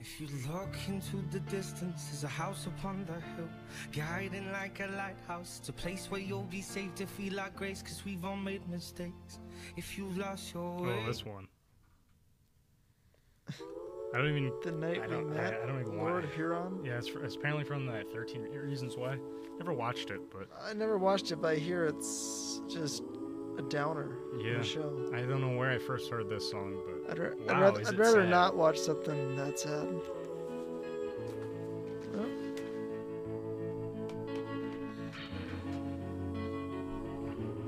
If 0.00 0.20
you 0.20 0.26
look 0.52 0.74
into 0.88 1.22
the 1.30 1.38
distance, 1.38 2.06
there's 2.06 2.24
a 2.24 2.28
house 2.28 2.66
upon 2.66 3.04
the 3.04 3.12
hill, 3.12 3.48
guiding 3.92 4.50
like 4.50 4.80
a 4.80 4.88
lighthouse. 4.96 5.58
It's 5.60 5.68
a 5.68 5.72
place 5.72 6.10
where 6.10 6.20
you'll 6.20 6.42
be 6.42 6.60
safe 6.60 6.92
to 6.96 7.06
feel 7.06 7.34
like 7.34 7.54
grace, 7.54 7.82
cause 7.82 8.02
we've 8.04 8.24
all 8.24 8.34
made 8.34 8.68
mistakes. 8.68 9.38
If 9.76 9.96
you've 9.96 10.18
lost 10.18 10.54
your 10.54 10.64
oh, 10.64 10.82
way. 10.82 10.98
Oh, 11.00 11.06
this 11.06 11.24
one. 11.24 11.46
I 14.14 14.18
don't 14.18 14.28
even. 14.28 14.52
The 14.62 14.72
night 14.72 15.00
I 15.02 15.06
we 15.06 15.14
don't, 15.14 15.34
met, 15.34 15.54
I, 15.54 15.62
I 15.62 15.66
don't 15.66 15.80
even 15.80 15.96
Lord 15.96 16.24
want. 16.24 16.34
Huron. 16.34 16.80
Yeah, 16.84 16.98
it's, 16.98 17.08
fr- 17.08 17.20
it's 17.20 17.34
apparently 17.34 17.64
from 17.64 17.86
that 17.86 18.12
13 18.12 18.42
Reasons 18.42 18.96
Why. 18.96 19.16
Never 19.58 19.72
watched 19.72 20.10
it, 20.10 20.20
but 20.30 20.48
I 20.62 20.72
never 20.74 20.98
watched 20.98 21.30
it, 21.30 21.36
but 21.36 21.52
I 21.52 21.56
hear 21.56 21.86
it's 21.86 22.60
just 22.68 23.02
a 23.58 23.62
downer. 23.62 24.18
of 24.34 24.44
yeah. 24.44 24.62
show. 24.62 25.10
I 25.14 25.22
don't 25.22 25.40
know 25.40 25.56
where 25.56 25.70
I 25.70 25.78
first 25.78 26.10
heard 26.10 26.28
this 26.28 26.50
song, 26.50 26.76
but 26.86 27.10
I'd, 27.12 27.18
ra- 27.18 27.30
wow, 27.46 27.54
I'd 27.54 27.60
rather, 27.60 27.88
I'd 27.88 27.98
rather 27.98 28.26
not 28.26 28.56
watch 28.56 28.78
something 28.78 29.36
that 29.36 29.58
sad. 29.58 29.88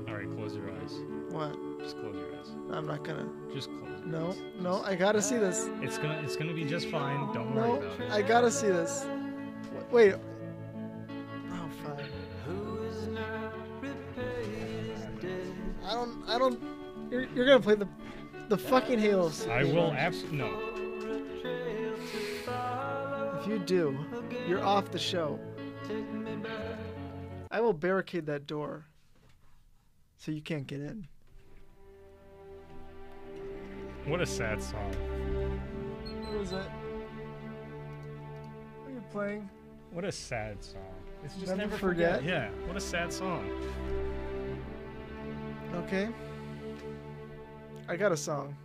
All 0.07 0.13
right, 0.13 0.35
close 0.35 0.55
your 0.55 0.69
eyes. 0.71 0.93
what? 1.31 1.55
Just 1.85 1.99
close 1.99 2.15
your 2.15 2.25
eyes. 2.39 2.49
I'm 2.71 2.87
not 2.87 3.03
gonna. 3.03 3.27
Just 3.53 3.69
close. 3.69 3.99
Your 3.99 4.07
No, 4.07 4.29
eyes. 4.29 4.41
no, 4.59 4.81
I 4.83 4.95
gotta 4.95 5.21
see 5.21 5.37
this. 5.37 5.69
It's 5.83 5.99
gonna 5.99 6.19
it's 6.23 6.35
gonna 6.35 6.51
be 6.51 6.65
just 6.65 6.89
fine. 6.89 7.31
Don't 7.31 7.53
worry 7.53 7.77
about 7.77 7.99
it. 8.01 8.11
I 8.11 8.23
gotta 8.23 8.49
see 8.49 8.69
this. 8.69 9.05
Wait. 9.91 10.15
Oh, 10.15 11.69
fine. 11.83 12.09
I 15.85 15.93
don't. 15.93 16.23
I 16.27 16.39
don't. 16.39 16.59
You're, 17.11 17.25
you're 17.35 17.45
gonna 17.45 17.59
play 17.59 17.75
the, 17.75 17.87
the 18.49 18.57
fucking 18.57 18.97
Halos. 18.97 19.45
I 19.47 19.63
will 19.63 19.91
absolutely 19.91 20.39
no. 20.39 20.71
If 23.39 23.47
you 23.47 23.59
do, 23.59 23.95
you're 24.47 24.63
off 24.63 24.89
the 24.89 24.97
show. 24.97 25.39
I 27.51 27.61
will 27.61 27.73
barricade 27.73 28.25
that 28.25 28.47
door, 28.47 28.85
so 30.17 30.31
you 30.31 30.41
can't 30.41 30.65
get 30.65 30.79
in. 30.81 31.07
What 34.07 34.21
a 34.21 34.25
sad 34.25 34.61
song. 34.61 34.91
What 36.03 36.41
is 36.41 36.51
it? 36.51 36.57
What 38.81 38.89
are 38.89 38.91
you 38.93 39.03
playing? 39.11 39.49
What 39.91 40.05
a 40.05 40.11
sad 40.11 40.63
song. 40.63 40.81
It's 41.23 41.33
just 41.35 41.47
Never 41.47 41.61
never, 41.61 41.77
Forget? 41.77 42.17
forget. 42.19 42.29
Yeah. 42.29 42.49
What 42.67 42.77
a 42.77 42.81
sad 42.81 43.11
song. 43.11 43.49
Okay. 45.73 46.09
I 47.87 47.95
got 47.95 48.11
a 48.11 48.17
song. 48.17 48.55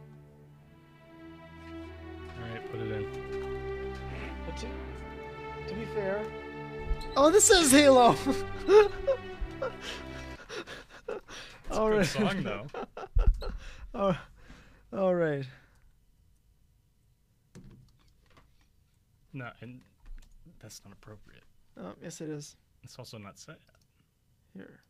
All 1.68 2.53
right, 2.53 2.70
put 2.70 2.81
it 2.81 2.92
in. 2.92 3.94
But 4.46 4.57
to, 4.59 4.66
to 5.68 5.74
be 5.74 5.85
fair. 5.87 6.22
Oh, 7.16 7.31
this 7.31 7.44
says 7.44 7.70
Halo. 7.70 8.14
It's 11.68 11.79
a 11.79 11.81
All 11.81 11.88
good 11.88 11.98
right. 11.98 12.07
song 12.07 12.42
though. 12.42 12.66
oh, 13.94 14.18
all 14.92 15.14
right. 15.14 15.44
No, 19.33 19.48
and 19.61 19.81
that's 20.61 20.81
not 20.85 20.92
appropriate. 20.92 21.44
Oh, 21.79 21.92
yes, 22.03 22.20
it 22.20 22.29
is. 22.29 22.57
It's 22.83 22.98
also 22.98 23.18
not 23.18 23.38
sad. 23.38 23.57
Here. 24.55 24.81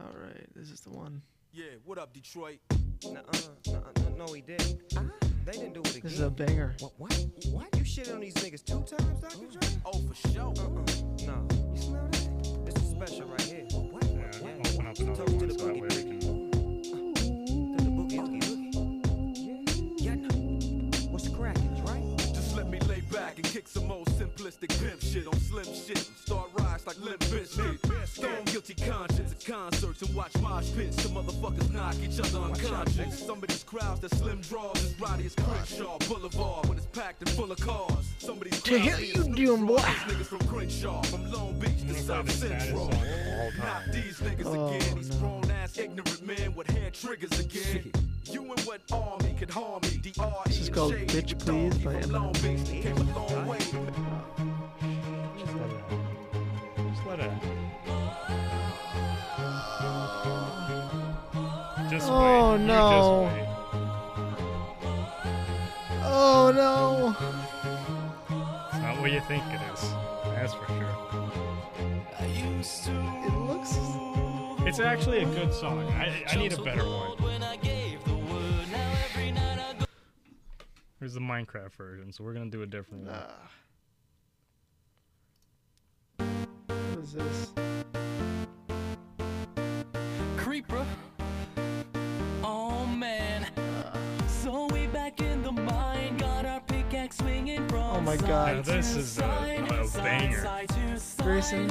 All 0.00 0.10
right, 0.20 0.46
this 0.56 0.70
is 0.70 0.80
the 0.80 0.90
one. 0.90 1.22
Yeah, 1.52 1.66
what 1.84 1.98
up, 1.98 2.12
Detroit? 2.12 2.58
Nuh-uh, 3.04 3.22
nuh-uh, 3.68 4.10
no, 4.16 4.26
no, 4.26 4.32
he 4.32 4.40
didn't. 4.40 4.80
Ah. 4.96 5.02
They 5.44 5.52
didn't 5.52 5.74
do 5.74 5.80
it 5.80 5.90
again. 5.90 6.00
This 6.02 6.14
is 6.14 6.20
a 6.20 6.30
banger. 6.30 6.74
What? 6.80 6.92
What? 6.96 7.26
What? 7.50 7.76
You 7.76 7.84
shit 7.84 8.10
on 8.10 8.20
these 8.20 8.34
niggas 8.34 8.64
two 8.64 8.82
times, 8.82 9.20
Dr. 9.20 9.46
Dre? 9.46 9.68
Oh, 9.84 10.00
for 10.08 10.14
sure. 10.28 10.52
Uh-uh. 10.58 11.26
No. 11.26 11.46
You 11.74 11.80
smell 11.80 12.08
that? 12.10 12.64
This 12.64 12.82
is 12.82 12.90
special 12.90 13.28
right 13.28 13.40
here. 13.42 13.66
Watch 30.74 30.84
mosh 30.84 30.84
pits. 30.86 31.02
Some 31.02 31.12
motherfuckers 31.14 31.72
knock 31.72 31.94
each 32.02 32.18
other 32.20 32.38
unconscious. 32.38 33.18
Some 33.26 33.38
of 33.42 33.48
these 33.48 33.64
crowds 33.64 34.00
that 34.00 34.14
slim 34.14 34.40
draws 34.42 34.76
as 34.84 35.00
rowdy 35.00 35.26
as 35.26 35.34
Crenshaw 35.34 35.98
Boulevard 36.08 36.68
when 36.68 36.78
it's 36.78 36.86
packed 36.86 37.22
and 37.22 37.30
full 37.30 37.50
of 37.50 37.60
cars. 37.60 38.06
Some 38.18 38.36
of 38.38 38.44
these 38.44 38.62
To 38.62 38.78
hell 38.78 39.00
you 39.00 39.34
doing, 39.34 39.66
boy. 39.66 39.76
These 39.76 39.84
niggas 39.84 40.26
from 40.26 40.48
Crenshaw, 40.48 41.02
from 41.02 41.30
Long 41.30 41.58
Beach 41.58 41.80
to 41.88 41.94
South 41.94 42.30
Central. 42.30 42.88
Not 43.58 43.82
these 43.92 44.18
niggas 44.20 44.46
Oh, 44.46 44.68
again. 44.68 44.96
These 44.96 45.10
no. 45.10 45.18
grown 45.18 45.50
ass 45.50 45.78
ignorant 45.78 46.26
men 46.26 46.54
with 46.54 46.66
hair 46.68 46.90
triggers 46.90 47.38
again. 47.38 47.92
You 48.30 48.40
and 48.50 48.60
what 48.60 48.80
army 48.90 49.34
could 49.38 49.50
harm 49.50 49.80
me? 49.82 50.00
The 50.02 50.12
R 50.18 50.32
This 50.46 50.58
is 50.62 50.68
called 50.70 50.94
Bitch 50.94 51.38
Please 51.38 51.76
by 51.84 51.92
Eminem. 51.92 52.73
Oh, 62.16 62.52
wait. 62.52 62.60
No. 62.60 63.22
wait. 63.34 63.48
Oh 66.06 66.52
no! 66.54 67.16
It's 68.68 68.78
not 68.82 69.00
what 69.00 69.10
you 69.10 69.20
think 69.22 69.42
it 69.48 69.60
is. 69.72 69.80
That's 70.26 70.54
for 70.54 70.66
sure. 70.66 70.94
It 72.66 73.34
looks. 73.48 73.76
It's 74.66 74.78
actually 74.78 75.22
a 75.22 75.26
good 75.26 75.52
song. 75.52 75.88
I, 75.92 76.24
I 76.28 76.36
need 76.36 76.52
a 76.52 76.62
better 76.62 76.84
one. 76.84 77.16
Here's 81.00 81.14
the 81.14 81.20
Minecraft 81.20 81.72
version, 81.72 82.12
so 82.12 82.22
we're 82.22 82.32
gonna 82.32 82.50
do 82.50 82.62
a 82.62 82.66
different 82.66 83.06
one. 83.06 83.18
What 86.68 86.98
is 87.02 87.12
this? 87.12 87.52
Creeper. 90.36 90.86
My 98.20 98.28
God. 98.28 98.56
Now 98.56 98.62
this 98.62 98.96
is 98.96 99.18
a, 99.18 99.24
a 99.24 99.98
banger. 99.98 100.46
Grayson, 101.22 101.70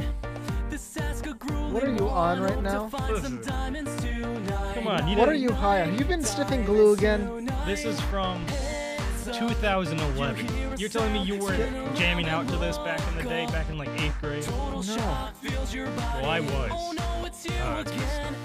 what 1.72 1.84
are 1.84 1.92
you 1.92 2.08
on 2.10 2.42
right 2.42 2.62
now? 2.62 2.90
Listen. 3.10 3.42
Come 3.44 4.88
on, 4.88 5.08
you 5.08 5.18
What 5.18 5.30
are 5.30 5.34
didn't- 5.34 5.42
you 5.44 5.52
high 5.52 5.82
on? 5.82 5.98
You 5.98 6.06
been 6.06 6.24
sniffing 6.24 6.64
glue 6.66 6.94
again? 6.94 7.50
This 7.66 7.86
is 7.86 8.00
from 8.02 8.46
2011. 9.32 10.78
You're 10.78 10.90
telling 10.90 11.14
me 11.14 11.24
you 11.24 11.38
weren't 11.38 11.96
jamming 11.96 12.28
out 12.28 12.48
to 12.50 12.58
this 12.58 12.78
back 12.80 13.00
in 13.10 13.18
the 13.18 13.24
day, 13.24 13.46
back 13.48 13.70
in 13.70 13.78
like 13.78 13.90
eighth 14.02 14.20
grade? 14.20 14.46
No. 14.48 14.82
Well, 14.84 16.26
I 16.26 16.40
was. 16.42 16.72
Oh, 16.74 17.24
it's 17.26 17.46
uh, 17.48 17.84
good 17.86 18.00
stuff. 18.00 18.36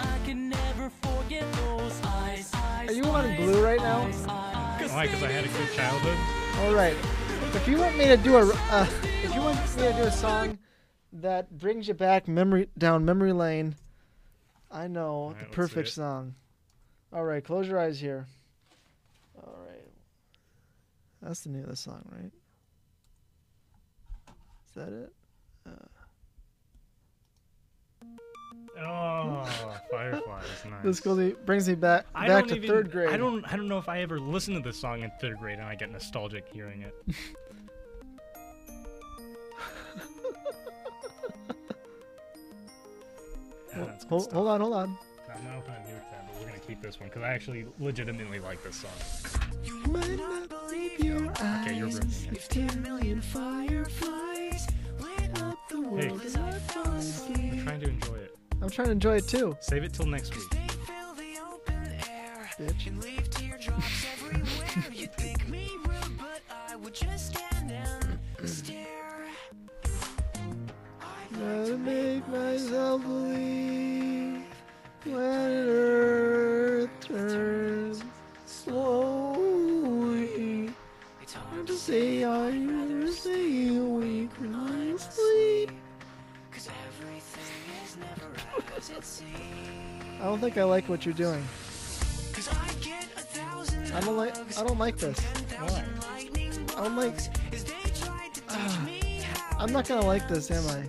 Are 2.86 2.92
you 2.92 3.05
on 3.05 3.36
glue 3.36 3.62
right 3.64 3.80
now? 3.80 4.03
Why? 4.05 5.07
Because 5.07 5.22
I 5.22 5.30
had 5.30 5.44
a 5.44 5.49
good 5.49 5.72
childhood. 5.74 6.16
All 6.64 6.74
right. 6.74 6.96
If 7.55 7.66
you 7.66 7.78
want 7.78 7.96
me 7.96 8.07
to 8.07 8.16
do 8.16 8.36
a, 8.36 8.46
uh, 8.70 8.86
if 9.24 9.34
you 9.34 9.40
want 9.40 9.59
me 9.76 9.82
to 9.82 9.92
do 9.92 10.03
a 10.03 10.11
song 10.11 10.59
that 11.12 11.59
brings 11.59 11.88
you 11.88 11.94
back 11.94 12.28
memory 12.28 12.68
down 12.76 13.05
memory 13.05 13.32
lane, 13.32 13.74
I 14.70 14.86
know 14.86 15.34
the 15.38 15.46
perfect 15.46 15.88
song. 15.88 16.34
All 17.12 17.24
right, 17.24 17.42
close 17.42 17.66
your 17.66 17.78
eyes 17.78 17.99
here. 18.01 18.26
All 19.36 19.59
right. 19.66 19.88
That's 21.22 21.40
the 21.40 21.51
name 21.51 21.64
of 21.64 21.70
the 21.70 21.76
song, 21.76 22.05
right? 22.11 22.32
Is 24.68 24.74
that 24.74 24.92
it? 24.92 25.12
Oh, 28.81 29.49
Fireflies, 29.91 30.45
nice. 30.70 30.83
This 30.85 31.01
goes 31.01 31.33
brings 31.45 31.68
me 31.68 31.74
back 31.74 32.07
I 32.14 32.29
back 32.29 32.47
to 32.49 32.57
even, 32.57 32.68
third 32.68 32.91
grade. 32.91 33.11
I 33.11 33.16
don't. 33.16 33.45
I 33.53 33.57
don't 33.57 33.68
know 33.68 33.79
if 33.79 33.89
I 33.89 34.01
ever 34.01 34.20
listened 34.20 34.57
to 34.57 34.62
this 34.62 34.79
song 34.79 35.03
in 35.03 35.11
third 35.20 35.39
grade, 35.39 35.59
and 35.59 35.66
I 35.66 35.74
get 35.74 35.91
nostalgic 35.91 36.47
hearing 36.53 36.83
it. 36.83 36.95
Yeah, 43.76 43.93
Hold, 44.09 44.33
hold 44.33 44.49
on, 44.49 44.61
hold 44.61 44.72
on. 44.74 44.99
I'm 45.33 45.45
not 45.45 45.57
opening 45.59 45.83
a 45.85 45.89
new 45.89 45.95
tab, 45.95 46.26
but 46.26 46.41
we're 46.41 46.47
gonna 46.47 46.59
keep 46.61 46.81
this 46.83 46.99
one 46.99 47.11
because 47.11 47.22
I 47.22 47.29
actually 47.29 47.66
legitimately 47.79 48.41
like 48.41 48.62
this 48.62 48.76
song. 48.76 49.93
Might 49.93 50.16
not 50.16 50.49
believe 50.49 50.99
your 50.99 51.31
Okay, 51.31 51.76
you're 51.76 51.89
ruining 51.89 52.11
it. 52.11 52.33
If 52.33 52.49
10 52.49 52.83
million 52.83 53.20
fireflies 53.20 54.66
lit 54.99 55.43
up 55.43 55.59
the 55.68 55.83
Hey, 55.97 56.11
as 56.24 56.37
I 56.37 56.53
fall 56.53 56.93
asleep. 56.95 57.53
I'm 57.53 57.64
trying 57.64 57.81
to 57.81 57.89
enjoy 57.89 58.14
it. 58.14 58.38
I'm 58.61 58.70
trying 58.70 58.86
to 58.86 58.92
enjoy 58.92 59.16
it 59.16 59.28
too. 59.28 59.56
Save 59.61 59.84
it 59.84 59.92
till 59.94 60.06
next 60.06 60.34
week. 60.34 60.50
They 60.50 60.66
fill 60.84 61.14
the 61.14 61.38
open 61.52 61.92
air 62.09 62.50
Bitch. 62.59 62.88
and 62.88 63.02
leave 63.02 63.30
teardrops 63.30 64.06
everywhere. 64.14 64.84
You 64.92 65.06
think 65.06 65.48
me 65.48 65.70
rude, 65.86 66.18
but 66.18 66.42
I 66.68 66.74
would 66.76 66.94
just 66.94 67.36
stand 67.36 67.70
and 67.70 68.18
stare. 68.48 69.28
Gotta 71.32 71.78
make 71.78 72.26
myself 72.28 73.02
believe 73.02 74.42
planet 75.02 75.68
Earth 75.68 76.90
turns 77.00 78.02
slowly. 78.46 80.28
It's 81.22 81.34
hard 81.34 81.66
to 81.68 81.74
say 81.74 82.24
I 82.24 82.50
never 82.50 83.12
stay 83.12 83.76
awake 83.76 84.32
when 84.40 84.54
I 84.54 84.96
sleep. 84.96 85.70
I 88.91 90.24
don't 90.24 90.41
think 90.41 90.57
I 90.57 90.64
like 90.64 90.89
what 90.89 91.05
you're 91.05 91.14
doing. 91.14 91.45
I 93.95 94.01
don't 94.01 94.16
like. 94.16 94.34
I 94.59 94.62
don't 94.64 94.78
like 94.78 94.97
this. 94.97 95.18
Why? 95.20 95.84
I 96.76 96.82
don't 96.84 96.97
like. 96.97 97.18
how 98.47 99.57
I'm 99.59 99.72
not 99.72 99.89
gonna 99.89 100.07
like 100.07 100.26
this, 100.28 100.51
am 100.51 100.66
I? 100.68 100.89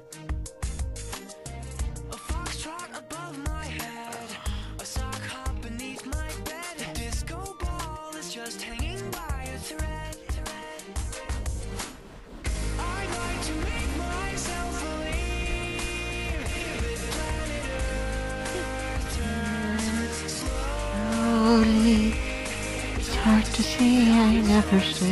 Say 24.62 25.12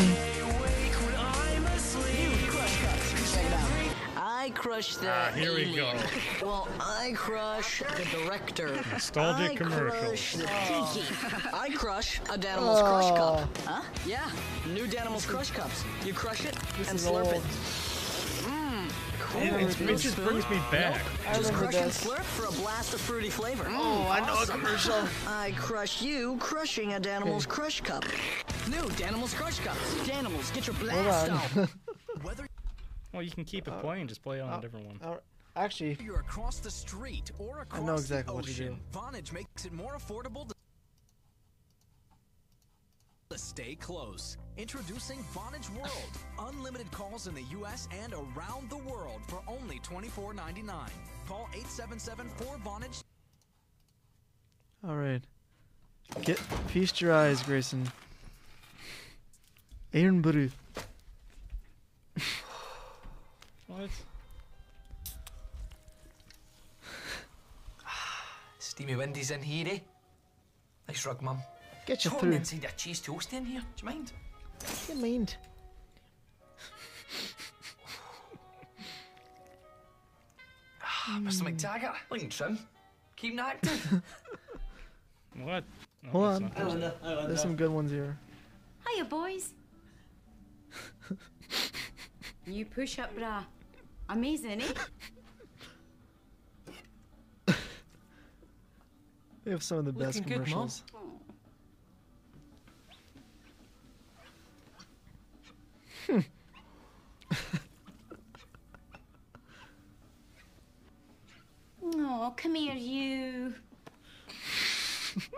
I. 4.15 4.43
I 4.45 4.49
crush 4.51 4.95
the. 4.97 5.09
Ah, 5.09 5.31
here 5.35 5.53
we 5.53 5.63
alien. 5.63 5.97
go. 6.39 6.45
Well, 6.47 6.67
I 6.79 7.11
crush 7.15 7.79
the 7.79 8.05
director. 8.17 8.81
Nostalgic 8.91 9.51
I 9.51 9.55
commercials. 9.55 9.99
Crush 9.99 10.33
the 10.35 10.99
tiki. 11.01 11.47
I 11.53 11.69
crush 11.69 12.19
a 12.29 12.37
Danimals 12.37 12.81
Crush 12.83 13.09
Cup. 13.17 13.19
Oh. 13.19 13.49
Huh? 13.65 13.81
Yeah, 14.05 14.29
new 14.67 14.85
Danimals 14.87 15.27
Crush 15.27 15.51
Cups. 15.51 15.83
You 16.05 16.13
crush 16.13 16.45
it 16.45 16.55
This 16.77 16.89
and 16.89 16.99
slurp 16.99 17.25
old. 17.25 17.35
it. 17.35 17.41
Cool. 19.29 19.41
It, 19.41 19.53
it's- 19.53 19.81
it 19.81 19.97
just 19.97 20.15
brings 20.17 20.49
me 20.49 20.57
back. 20.71 21.01
I 21.27 21.33
Just 21.35 21.51
remember 21.51 21.71
crush 21.71 21.75
and 21.75 21.91
slurp 21.91 22.23
for 22.23 22.45
a 22.45 22.51
blast 22.61 22.93
of 22.93 23.01
fruity 23.01 23.29
flavor. 23.29 23.65
Oh, 23.69 24.07
I 24.09 24.25
know 24.25 24.41
a 24.41 24.45
commercial. 24.45 24.95
I 25.27 25.51
crush 25.57 26.01
you 26.01 26.37
crushing 26.39 26.93
a 26.93 26.99
Danimals 26.99 27.47
Crush 27.47 27.81
Cup. 27.81 28.05
New 28.69 28.81
Danimals 28.95 29.35
Crush 29.35 29.59
Cups. 29.59 29.95
Danimals, 30.07 30.53
get 30.53 30.67
your 30.67 30.75
blast 30.77 31.29
Hold 31.29 31.67
on. 31.67 31.69
on. 32.25 32.37
Well, 33.13 33.23
you 33.23 33.31
can 33.31 33.45
keep 33.45 33.67
it 33.67 33.73
playing. 33.79 34.07
Just 34.07 34.21
play 34.21 34.39
it 34.39 34.41
on 34.41 34.53
uh, 34.53 34.57
a 34.57 34.61
different 34.61 34.85
one. 34.85 34.99
Uh, 35.01 35.15
actually, 35.55 35.97
You're 36.03 36.19
across 36.19 36.59
the 36.59 36.69
street 36.69 37.31
or 37.39 37.59
I 37.59 37.61
across 37.63 37.81
know 37.83 37.93
exactly 37.93 38.31
the 38.31 38.35
what 38.35 38.45
to 38.45 38.53
do. 38.53 38.63
ocean. 38.65 38.79
Vonage 38.93 39.31
makes 39.33 39.65
it 39.65 39.71
more 39.73 39.93
affordable 39.97 40.47
to 40.47 40.53
to 40.53 40.55
stay 43.35 43.75
close. 43.75 44.37
Introducing 44.57 45.19
Vonage 45.35 45.69
World. 45.75 45.91
Unlimited 46.39 46.89
calls 46.91 47.27
in 47.27 47.35
the 47.35 47.43
US 47.59 47.89
and 48.03 48.13
around 48.13 48.69
the 48.69 48.77
world 48.77 49.21
for 49.27 49.41
only 49.47 49.79
$24.99. 49.79 50.69
Call 51.27 51.49
877-4Vonage. 51.53 53.01
all 54.87 54.95
right. 54.95 55.21
Get 56.21 56.39
feast 56.69 57.01
your 57.01 57.11
eyes, 57.13 57.43
Grayson. 57.43 57.91
Irn-Bru. 59.93 60.49
What? 63.67 63.89
Steamy 68.59 68.95
windies 68.95 69.29
in 69.29 69.41
here, 69.41 69.67
eh? 69.67 69.79
Nice 70.87 71.05
rug, 71.05 71.21
mum. 71.21 71.39
Get 71.87 72.03
you 72.03 72.09
It's 72.09 72.13
hot 72.15 72.19
through. 72.19 72.31
inside 72.33 72.65
a 72.65 72.71
cheese 72.75 72.99
toast 72.99 73.31
in 73.31 73.45
here. 73.45 73.61
Do 73.61 73.67
you 73.81 73.85
mind? 73.85 74.11
Do 74.59 74.93
You 74.93 74.99
mind? 75.01 75.37
Ah, 80.83 81.19
Mr. 81.21 81.43
McTaggart, 81.43 81.95
looking 82.11 82.29
trim. 82.29 82.59
Keeping 83.15 83.39
active. 83.39 84.01
What? 85.41 85.63
No, 86.03 86.09
Hold 86.11 86.25
on. 86.25 86.41
not 86.43 86.57
I 86.59 86.63
wonder, 86.63 86.93
I 87.03 87.07
wonder. 87.07 87.27
There's 87.27 87.41
some 87.41 87.55
good 87.55 87.69
ones 87.69 87.91
here. 87.91 88.17
Hiya, 88.87 89.05
boys. 89.05 89.53
New 92.47 92.65
push-up 92.65 93.15
bra. 93.15 93.43
Amazing, 94.09 94.61
eh? 94.61 94.73
They 99.45 99.51
have 99.51 99.63
some 99.63 99.77
of 99.77 99.85
the 99.85 99.93
best 99.93 100.23
commercials. 100.23 100.83
good, 100.91 100.93
Mum. 100.93 101.01
commercials. 101.01 101.17
Hmm. 106.07 106.19
Oh, 111.99 112.33
come 112.35 112.55
here, 112.55 112.73
you. 112.73 113.53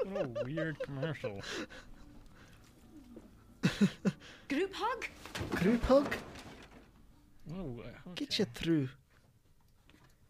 What 0.03 0.25
a 0.25 0.43
weird 0.43 0.79
commercial. 0.79 1.41
Group 4.47 4.73
hug? 4.73 5.05
Group 5.51 5.83
hug? 5.83 6.15
Oh, 7.55 7.75
Get 8.15 8.39
you 8.39 8.45
through. 8.45 8.89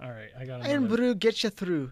All 0.02 0.10
right, 0.10 0.30
I 0.40 0.46
got 0.46 0.66
Iron. 0.66 0.88
Brew 0.88 1.16
get 1.16 1.44
you 1.44 1.50
through. 1.50 1.92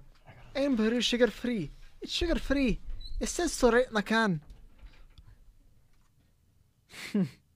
Irn-Bru 0.56 1.02
sugar 1.02 1.28
free. 1.28 1.72
It's 2.02 2.12
sugar 2.12 2.40
free. 2.40 2.80
It 3.20 3.30
says 3.30 3.54
so 3.54 3.72
right 3.72 3.88
in 3.88 3.94
the 3.94 4.02
can. 4.02 4.42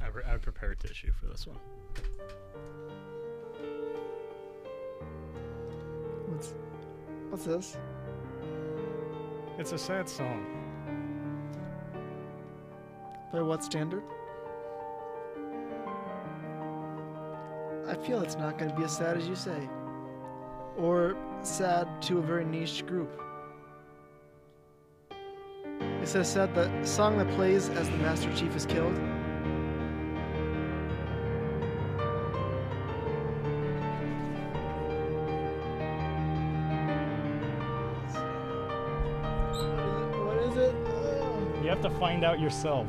I, 0.00 0.08
pre- 0.10 0.24
I 0.24 0.36
prepared 0.38 0.80
tissue 0.80 1.12
for 1.12 1.26
this 1.26 1.46
one. 1.46 1.58
What's 6.28 6.54
what's 7.30 7.44
this? 7.44 7.76
It's 9.58 9.72
a 9.72 9.78
sad 9.78 10.08
song. 10.08 10.44
By 13.32 13.42
what 13.42 13.64
standard? 13.64 14.02
I 17.88 17.94
feel 17.94 18.20
it's 18.20 18.36
not 18.36 18.58
going 18.58 18.70
to 18.70 18.76
be 18.76 18.84
as 18.84 18.96
sad 18.96 19.16
as 19.16 19.28
you 19.28 19.36
say. 19.36 19.68
Or 20.76 21.16
sad 21.42 22.02
to 22.02 22.18
a 22.18 22.22
very 22.22 22.44
niche 22.44 22.84
group. 22.86 23.25
It 26.06 26.10
says 26.10 26.30
sad 26.30 26.54
the 26.54 26.70
song 26.84 27.18
that 27.18 27.28
plays 27.34 27.68
as 27.70 27.90
the 27.90 27.96
Master 27.96 28.32
Chief 28.36 28.54
is 28.54 28.64
killed. 28.64 28.96
What 40.22 40.36
is 40.44 40.56
it? 40.56 40.74
You 41.64 41.70
have 41.70 41.82
to 41.82 41.90
find 41.98 42.22
out 42.22 42.38
yourself. 42.38 42.86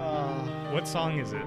Uh, 0.00 0.72
What 0.72 0.88
song 0.88 1.20
is 1.20 1.32
it? 1.34 1.46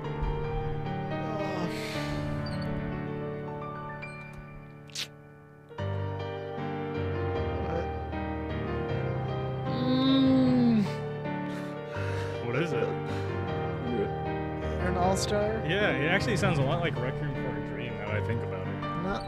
Actually 16.34 16.48
sounds 16.48 16.58
a 16.58 16.64
lot 16.64 16.82
like 16.82 17.00
Requiem 17.00 17.32
for 17.36 17.48
a 17.48 17.62
Dream 17.70 17.96
now 18.00 18.08
that 18.08 18.24
I 18.24 18.26
think 18.26 18.42
about 18.42 18.68
it. 18.68 18.74
Not. 19.04 19.24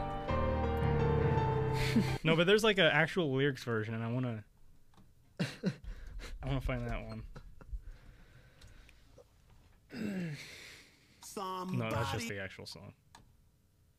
No, 2.24 2.34
but 2.34 2.48
there's 2.48 2.64
like 2.64 2.78
an 2.78 2.86
actual 2.86 3.32
lyrics 3.32 3.62
version, 3.62 3.94
and 3.94 4.02
I 4.02 4.10
want 4.10 4.26
to. 4.26 4.42
I 6.42 6.48
want 6.48 6.60
to 6.60 6.66
find 6.66 6.84
that 6.88 7.06
one. 7.06 7.22
No, 11.78 11.90
that's 11.90 12.10
just 12.10 12.28
the 12.28 12.40
actual 12.40 12.66
song. 12.66 12.92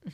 It's 0.06 0.14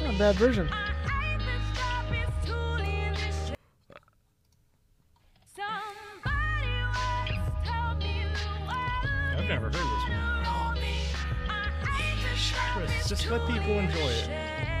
not 0.00 0.14
a 0.14 0.18
bad 0.18 0.36
version. 0.36 0.68
I've 9.42 9.48
never 9.48 9.64
heard 9.64 9.74
this 9.74 9.82
one. 10.08 10.78
Chris, 12.74 13.08
just 13.08 13.28
let 13.28 13.44
people 13.48 13.76
enjoy 13.76 13.98
it. 13.98 14.71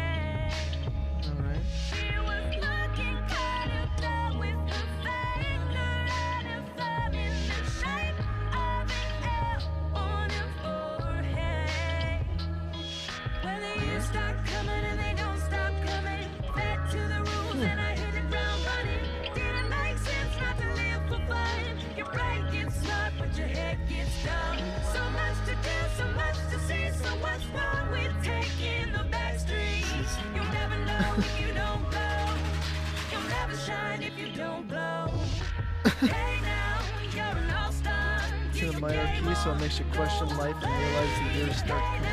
The 39.34 39.38
minor 39.38 39.38
key, 39.38 39.40
so 39.40 39.52
it 39.52 39.60
makes 39.60 39.78
you 39.78 39.84
question 39.92 40.28
life 40.36 40.56
and 40.62 40.72
realize 40.82 41.18
the 41.18 41.38
years 41.38 41.56
start 41.56 41.82
coming. 41.84 42.10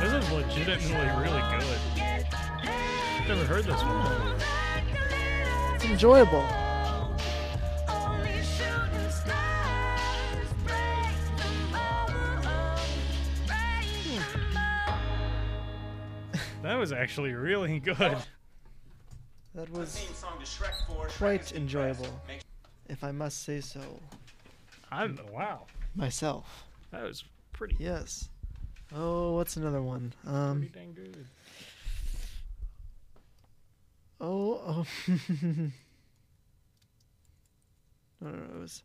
This 0.00 0.12
is 0.12 0.30
legitimately 0.30 1.08
really 1.22 1.42
good. 1.58 1.78
I've 1.98 3.28
never 3.28 3.44
heard 3.44 3.64
this 3.64 3.82
one. 3.82 4.40
It's 5.74 5.84
enjoyable. 5.84 6.42
Hmm. 14.02 14.22
That 16.62 16.78
was 16.78 16.92
actually 16.92 17.32
really 17.34 17.80
good. 17.80 18.16
That 19.54 19.70
was 19.70 20.06
quite 21.16 21.52
enjoyable, 21.52 22.22
if 22.88 23.02
I 23.02 23.10
must 23.12 23.42
say 23.44 23.60
so. 23.62 23.80
I'm 24.90 25.18
wow. 25.32 25.66
Myself. 25.94 26.64
That 26.90 27.02
was 27.02 27.24
pretty. 27.52 27.76
Yes. 27.78 28.28
Oh, 28.94 29.32
what's 29.34 29.56
another 29.56 29.82
one? 29.82 30.12
Um. 30.26 30.58
Pretty 30.58 30.72
dang 30.72 30.94
good. 30.94 31.26
Oh, 34.20 34.60
oh. 34.66 34.86
no, 35.40 35.70
no, 38.20 38.30
no, 38.30 38.54
it 38.54 38.60
was. 38.60 38.82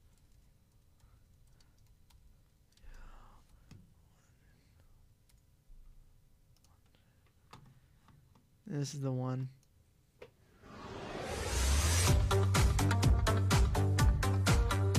This 8.67 8.93
is 8.93 9.01
the 9.01 9.11
one. 9.11 9.49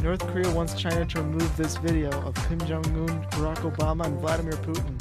North 0.03 0.27
Korea 0.33 0.51
wants 0.51 0.75
China 0.75 1.07
to 1.07 1.23
remove 1.23 1.57
this 1.57 1.77
video 1.77 2.11
of 2.27 2.35
Kim 2.49 2.59
Jong 2.67 2.85
Un, 2.87 3.25
Barack 3.31 3.59
Obama, 3.59 4.05
and 4.07 4.19
Vladimir 4.19 4.55
Putin. 4.55 4.99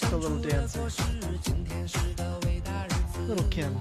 The 0.00 0.16
little 0.16 0.38
dancer? 0.38 0.80
Little 3.20 3.48
Kim. 3.48 3.76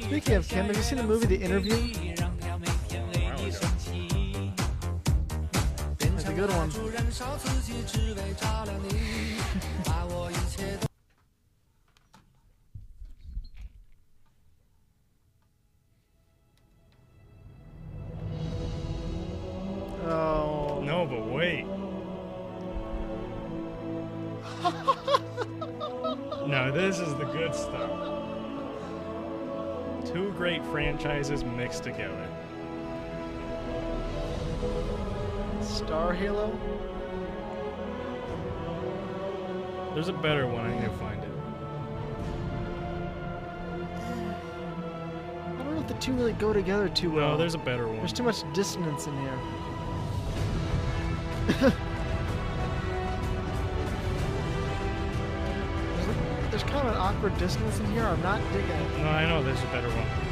Speaking 0.00 0.34
of 0.34 0.48
Kim, 0.48 0.66
have 0.66 0.76
you 0.76 0.82
seen 0.82 0.98
the 0.98 1.04
movie 1.04 1.26
The 1.26 1.36
Interview? 1.36 2.33
Good 6.34 6.50
one. 6.50 6.70
Halo? 36.24 36.58
There's 39.92 40.08
a 40.08 40.12
better 40.14 40.46
one. 40.46 40.64
I 40.64 40.74
need 40.74 40.84
to 40.86 40.90
find 40.92 41.22
it. 41.22 41.28
I 45.52 45.62
don't 45.62 45.74
know 45.74 45.80
if 45.82 45.86
the 45.86 45.92
two 46.00 46.14
really 46.14 46.32
go 46.32 46.54
together 46.54 46.88
too 46.88 47.10
well. 47.10 47.32
No, 47.32 47.36
there's 47.36 47.52
a 47.54 47.58
better 47.58 47.86
one. 47.86 47.98
There's 47.98 48.14
too 48.14 48.22
much 48.22 48.42
dissonance 48.54 49.06
in 49.06 49.14
here. 49.20 49.38
There's- 55.98 56.50
There's 56.50 56.62
kind 56.62 56.88
of 56.88 56.94
an 56.94 57.00
awkward 57.00 57.36
dissonance 57.36 57.78
in 57.80 57.92
here. 57.92 58.04
I'm 58.04 58.22
not 58.22 58.40
digging 58.54 58.70
it. 58.70 58.98
No, 59.00 59.08
I 59.10 59.26
know 59.28 59.42
there's 59.42 59.62
a 59.62 59.66
better 59.66 59.88
one. 59.90 60.23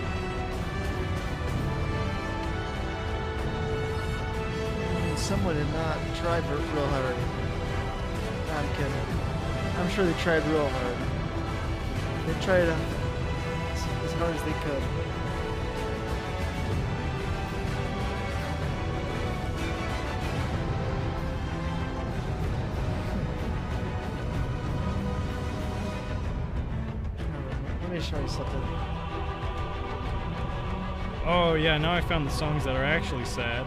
Someone 5.22 5.54
did 5.54 5.72
not 5.72 5.96
try 6.16 6.38
real 6.38 6.86
hard. 6.88 7.16
No, 8.48 8.54
I'm 8.54 8.68
kidding. 8.74 8.92
I'm 9.78 9.88
sure 9.88 10.04
they 10.04 10.12
tried 10.20 10.44
real 10.48 10.68
hard. 10.68 10.96
They 12.26 12.34
tried 12.44 12.68
uh, 12.68 12.76
as, 13.72 13.86
as 14.04 14.12
hard 14.14 14.34
as 14.34 14.42
they 14.42 14.52
could. 14.52 14.82
Let 27.80 27.90
me 27.92 28.00
show 28.00 28.20
you 28.20 28.28
something. 28.28 28.62
Oh 31.24 31.54
yeah, 31.54 31.78
now 31.78 31.92
I 31.94 32.00
found 32.00 32.26
the 32.26 32.32
songs 32.32 32.64
that 32.64 32.74
are 32.74 32.84
actually 32.84 33.24
sad. 33.24 33.64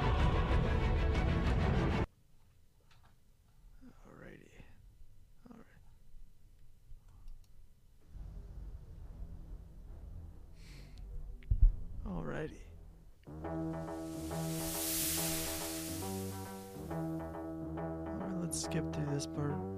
Skip 18.76 18.94
through 18.94 19.14
this 19.14 19.26
part. 19.26 19.75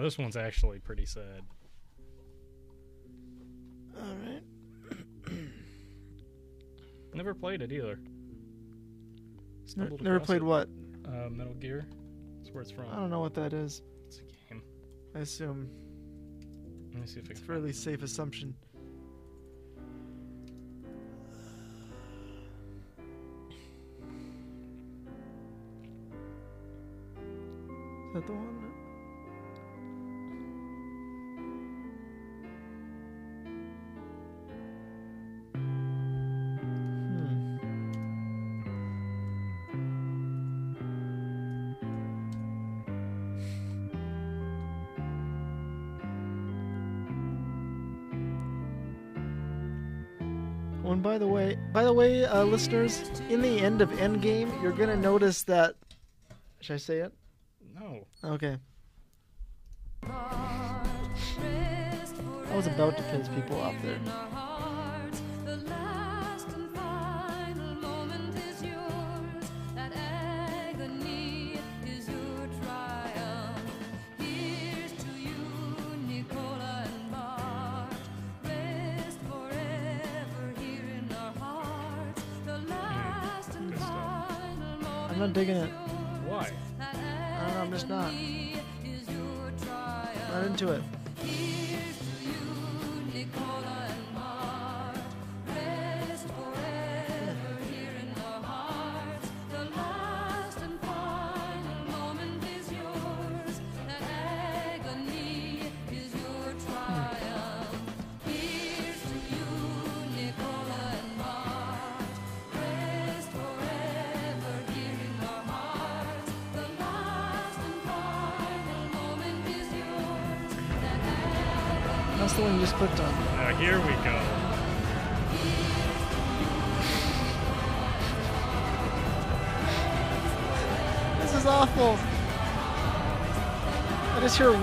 This 0.00 0.18
one's 0.18 0.36
actually 0.36 0.78
pretty 0.78 1.06
sad. 1.06 1.42
Alright. 3.96 4.42
Never 7.14 7.34
played 7.34 7.62
it 7.62 7.72
either. 7.72 7.98
Stumbled 9.66 10.02
never 10.02 10.18
played 10.20 10.42
it. 10.42 10.44
what? 10.44 10.68
Uh, 11.04 11.28
Metal 11.28 11.54
Gear. 11.54 11.86
That's 12.38 12.50
where 12.52 12.62
it's 12.62 12.70
from. 12.70 12.86
I 12.90 12.96
don't 12.96 13.10
know 13.10 13.20
what 13.20 13.34
that 13.34 13.52
is. 13.52 13.82
It's 14.06 14.18
a 14.18 14.22
game. 14.52 14.62
I 15.14 15.20
assume. 15.20 15.68
Let 16.92 17.02
me 17.02 17.06
see 17.06 17.20
if 17.20 17.28
I 17.28 17.30
It's 17.32 17.40
a 17.40 17.44
fairly 17.44 17.72
safe 17.72 18.02
assumption. 18.02 18.54
Oh, 50.90 50.94
and 50.94 51.04
by 51.04 51.18
the 51.18 51.26
way, 51.28 51.56
by 51.72 51.84
the 51.84 51.92
way, 51.92 52.24
uh, 52.24 52.42
listeners, 52.42 53.08
in 53.28 53.42
the 53.42 53.60
end 53.60 53.80
of 53.80 53.90
Endgame, 53.90 54.50
you're 54.60 54.72
gonna 54.72 54.96
notice 54.96 55.44
that. 55.44 55.76
Should 56.58 56.74
I 56.74 56.78
say 56.78 56.98
it? 56.98 57.12
No. 57.78 58.08
Okay. 58.24 58.56
I 60.02 60.82
was 62.52 62.66
about 62.66 62.96
to 62.96 63.04
piss 63.04 63.28
people 63.28 63.60
off 63.60 63.76
there. 63.82 64.00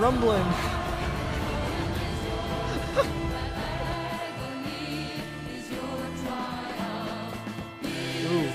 Rumbling. 0.08 0.40
Ooh. 8.30 8.50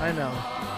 I 0.00 0.12
know. 0.16 0.71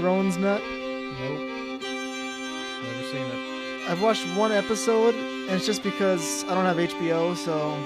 Thrones 0.00 0.38
nut? 0.38 0.62
Nope. 0.62 1.40
Never 2.82 3.02
seen 3.12 3.26
it. 3.26 3.90
I've 3.90 4.00
watched 4.00 4.26
one 4.34 4.50
episode, 4.50 5.14
and 5.14 5.50
it's 5.50 5.66
just 5.66 5.82
because 5.82 6.42
I 6.44 6.54
don't 6.54 6.64
have 6.64 6.78
HBO, 6.78 7.36
so 7.36 7.76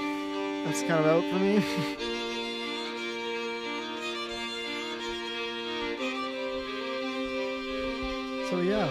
that's 0.65 0.83
kind 0.83 0.93
of 0.93 1.07
out 1.07 1.25
for 1.25 1.41
me. 1.41 1.61
so 8.49 8.61
yeah, 8.61 8.89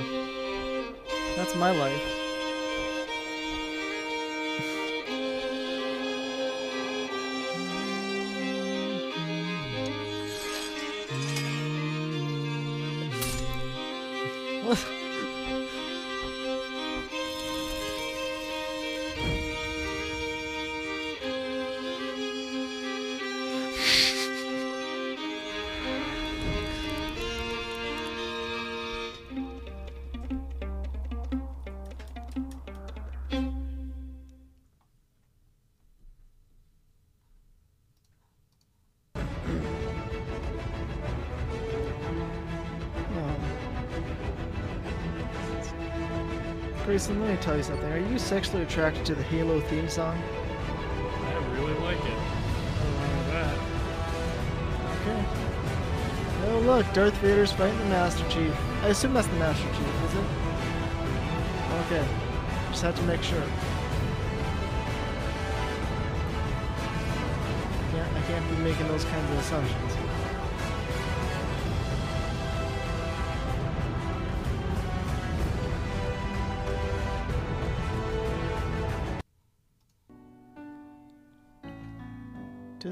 that's 1.37 1.55
my 1.55 1.71
life. 1.71 2.22
Grayson, 46.93 47.19
let 47.21 47.31
me 47.31 47.37
tell 47.37 47.57
you 47.57 47.63
something. 47.63 47.91
Are 47.91 47.97
you 47.97 48.19
sexually 48.19 48.61
attracted 48.61 49.03
to 49.07 49.15
the 49.15 49.23
Halo 49.23 49.59
theme 49.61 49.89
song? 49.89 50.15
I 50.15 51.55
really 51.55 51.73
like 51.79 51.97
it. 51.97 52.17
That. 53.31 53.57
Okay. 55.01 55.25
Oh 56.49 56.59
look, 56.63 56.85
Darth 56.93 57.15
Vader's 57.15 57.51
fighting 57.51 57.79
the 57.79 57.85
Master 57.85 58.23
Chief. 58.29 58.55
I 58.83 58.89
assume 58.89 59.15
that's 59.15 59.25
the 59.25 59.35
Master 59.37 59.65
Chief, 59.69 60.03
is 60.05 60.13
it? 60.13 60.25
Okay. 61.85 62.07
Just 62.69 62.83
had 62.83 62.95
to 62.95 63.01
make 63.01 63.23
sure. 63.23 63.41
Can't, 67.89 68.17
I 68.17 68.21
can't 68.27 68.49
be 68.51 68.55
making 68.57 68.87
those 68.89 69.03
kinds 69.05 69.31
of 69.31 69.39
assumptions. 69.39 70.02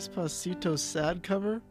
Despacito 0.01 0.79
sad 0.79 1.21
cover? 1.21 1.61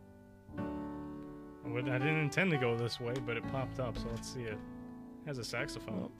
I 1.67 1.81
didn't 1.83 2.21
intend 2.21 2.53
to 2.53 2.59
go 2.59 2.77
this 2.77 3.01
way, 3.01 3.13
but 3.27 3.37
it 3.37 3.43
popped 3.51 3.81
up, 3.81 3.99
so 3.99 4.07
let's 4.15 4.33
see 4.33 4.43
it. 4.43 4.53
It 4.53 5.27
has 5.27 5.39
a 5.39 5.45
saxophone. 5.45 6.13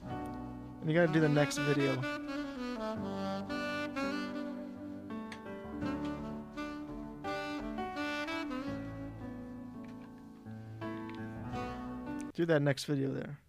And 0.81 0.89
you 0.89 0.93
gotta 0.93 1.13
do 1.13 1.21
the 1.21 1.29
next 1.29 1.57
video. 1.59 1.95
Do 12.33 12.45
that 12.45 12.61
next 12.61 12.83
video 12.83 13.13
there. 13.13 13.39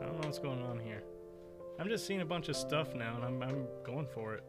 I 0.00 0.04
don't 0.04 0.20
know 0.20 0.26
what's 0.26 0.38
going 0.38 0.62
on 0.62 0.78
here. 0.78 1.02
I'm 1.78 1.88
just 1.88 2.06
seeing 2.06 2.20
a 2.20 2.24
bunch 2.26 2.48
of 2.48 2.56
stuff 2.56 2.94
now, 2.94 3.16
and 3.16 3.24
I'm 3.24 3.42
I'm 3.42 3.66
going 3.84 4.06
for 4.06 4.34
it. 4.34 4.44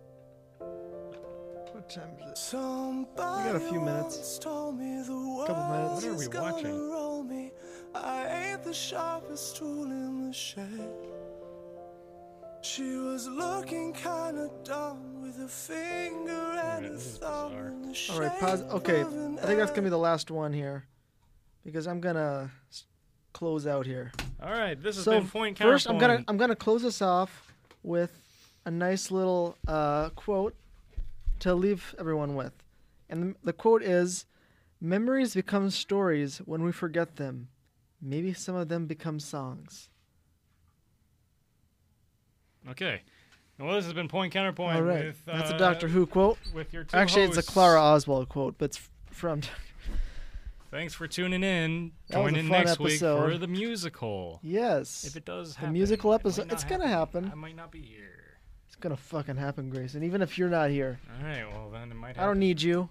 What 0.60 1.90
time 1.90 2.10
is 2.24 2.32
it? 2.32 2.38
Somebody 2.38 3.44
We 3.48 3.54
got 3.54 3.56
a 3.56 3.60
few 3.70 3.82
minutes. 3.82 4.16
once 4.18 4.40
told 4.40 4.78
me 4.80 4.98
the 5.02 5.44
Couple 5.48 5.64
minutes. 5.76 6.04
world 6.04 6.04
What 6.04 6.06
are 6.06 6.18
we 6.18 6.28
gonna 6.28 6.54
watching? 6.54 6.90
roll 6.90 7.24
me. 7.24 7.52
I 7.94 8.28
ain't 8.52 8.64
the 8.64 8.74
sharpest 8.74 9.58
tool 9.58 9.84
in 9.86 10.28
the 10.28 10.34
shed. 10.34 10.92
She 12.62 12.96
was 12.96 13.28
looking 13.28 13.94
kinda 13.94 14.50
dumb 14.64 15.22
with 15.22 15.38
a 15.40 15.48
finger 15.48 16.32
and 16.32 16.86
a 16.88 16.98
thumb 16.98 17.54
in 17.54 17.92
the 17.92 18.10
All 18.12 18.20
right, 18.22 18.40
pause. 18.40 18.64
Okay, 18.64 19.02
I 19.02 19.04
think 19.06 19.60
that's 19.60 19.72
gonna 19.72 19.84
be 19.84 19.90
the 19.90 19.98
last 19.98 20.32
one 20.32 20.52
here, 20.54 20.86
because 21.64 21.88
I'm 21.88 22.00
gonna 22.02 22.50
s- 22.70 22.86
close 23.36 23.68
out 23.68 23.86
here. 23.86 24.14
All 24.42 24.50
right, 24.50 24.82
this 24.82 24.96
has 24.96 25.04
so 25.04 25.20
been 25.20 25.28
point 25.28 25.58
first, 25.58 25.90
I'm 25.90 25.98
gonna. 25.98 26.24
I'm 26.28 26.38
gonna 26.38 26.56
close 26.56 26.84
this 26.84 27.02
off 27.02 27.54
with 27.84 28.18
a 28.64 28.72
nice 28.72 29.12
little 29.12 29.58
uh, 29.68 30.10
quote 30.12 30.56
to 31.40 31.54
leave 31.54 31.94
everyone 32.00 32.36
with, 32.36 32.54
and 33.10 33.22
the, 33.22 33.36
the 33.44 33.54
quote 33.54 33.84
is, 33.84 34.26
"Memories 34.80 35.36
become 35.36 35.70
stories 35.70 36.38
when 36.46 36.64
we 36.64 36.72
forget 36.72 37.18
them. 37.18 37.50
Maybe 38.02 38.32
some 38.32 38.56
of 38.56 38.70
them 38.70 38.86
become 38.86 39.20
songs." 39.20 39.90
Okay. 42.70 43.02
Well, 43.60 43.76
this 43.76 43.84
has 43.84 43.94
been 43.94 44.08
point 44.08 44.32
counterpoint. 44.32 44.78
All 44.78 44.82
right, 44.82 45.08
With, 45.08 45.26
that's 45.26 45.52
a 45.52 45.56
uh, 45.56 45.58
Doctor 45.58 45.90
Who 45.90 46.06
quote. 46.06 46.38
With 46.54 46.74
your 46.74 46.86
Actually, 46.94 47.24
it's 47.24 47.38
a. 47.38 47.44
Clara 47.44 47.82
Oswald 47.82 48.30
quote, 48.30 48.56
but 48.58 48.66
it's 48.66 48.90
from. 49.12 49.42
Thanks 50.76 50.94
for 50.94 51.08
tuning 51.08 51.42
in. 51.42 51.94
That 52.10 52.16
Join 52.16 52.36
in 52.36 52.50
next 52.50 52.80
week 52.80 53.00
for 53.00 53.38
the 53.38 53.48
musical. 53.48 54.42
Yes. 54.44 55.06
If 55.06 55.16
it 55.16 55.24
does 55.24 55.56
the 55.56 55.68
musical 55.68 56.14
episode, 56.14 56.52
it's 56.52 56.66
gonna 56.66 56.86
happen. 56.86 57.30
I 57.32 57.36
might 57.36 57.56
not 57.56 57.72
be 57.72 57.82
here. 57.82 58.40
It's 58.68 58.76
gonna 58.76 58.98
fucking 58.98 59.38
happen, 59.38 59.70
Grayson. 59.70 60.04
Even 60.04 60.22
if 60.22 60.38
you're 60.38 60.50
not 60.50 60.70
here, 60.72 61.00
All 61.18 61.26
right. 61.26 61.50
Well, 61.50 61.70
then 61.70 61.92
it 61.92 61.96
might. 61.96 62.18
Happen. 62.18 62.24
I 62.24 62.26
don't 62.26 62.40
need 62.40 62.62
you. 62.62 62.90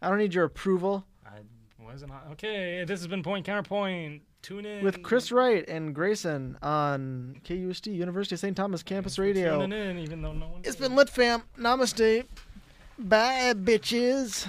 I 0.00 0.08
don't 0.08 0.16
need 0.16 0.32
your 0.32 0.44
approval. 0.44 1.04
I 1.26 1.40
wasn't. 1.78 2.12
Okay. 2.30 2.82
This 2.84 3.00
has 3.00 3.08
been 3.08 3.22
point 3.22 3.44
counterpoint. 3.44 4.22
Tune 4.40 4.64
in 4.64 4.82
With 4.82 5.02
Chris 5.02 5.30
Wright 5.30 5.68
and 5.68 5.94
Grayson 5.94 6.56
on 6.62 7.36
KUST 7.44 7.88
University 7.88 8.36
of 8.36 8.40
St. 8.40 8.56
Thomas 8.56 8.82
Campus 8.82 9.18
Radio. 9.18 9.60
Tuning 9.60 9.90
in, 9.90 9.98
even 9.98 10.22
though 10.22 10.32
no 10.32 10.48
one. 10.48 10.62
It's 10.64 10.76
been 10.76 10.96
lit, 10.96 11.10
fam. 11.10 11.42
Namaste. 11.58 12.24
Bye, 12.98 13.52
bitches. 13.52 14.46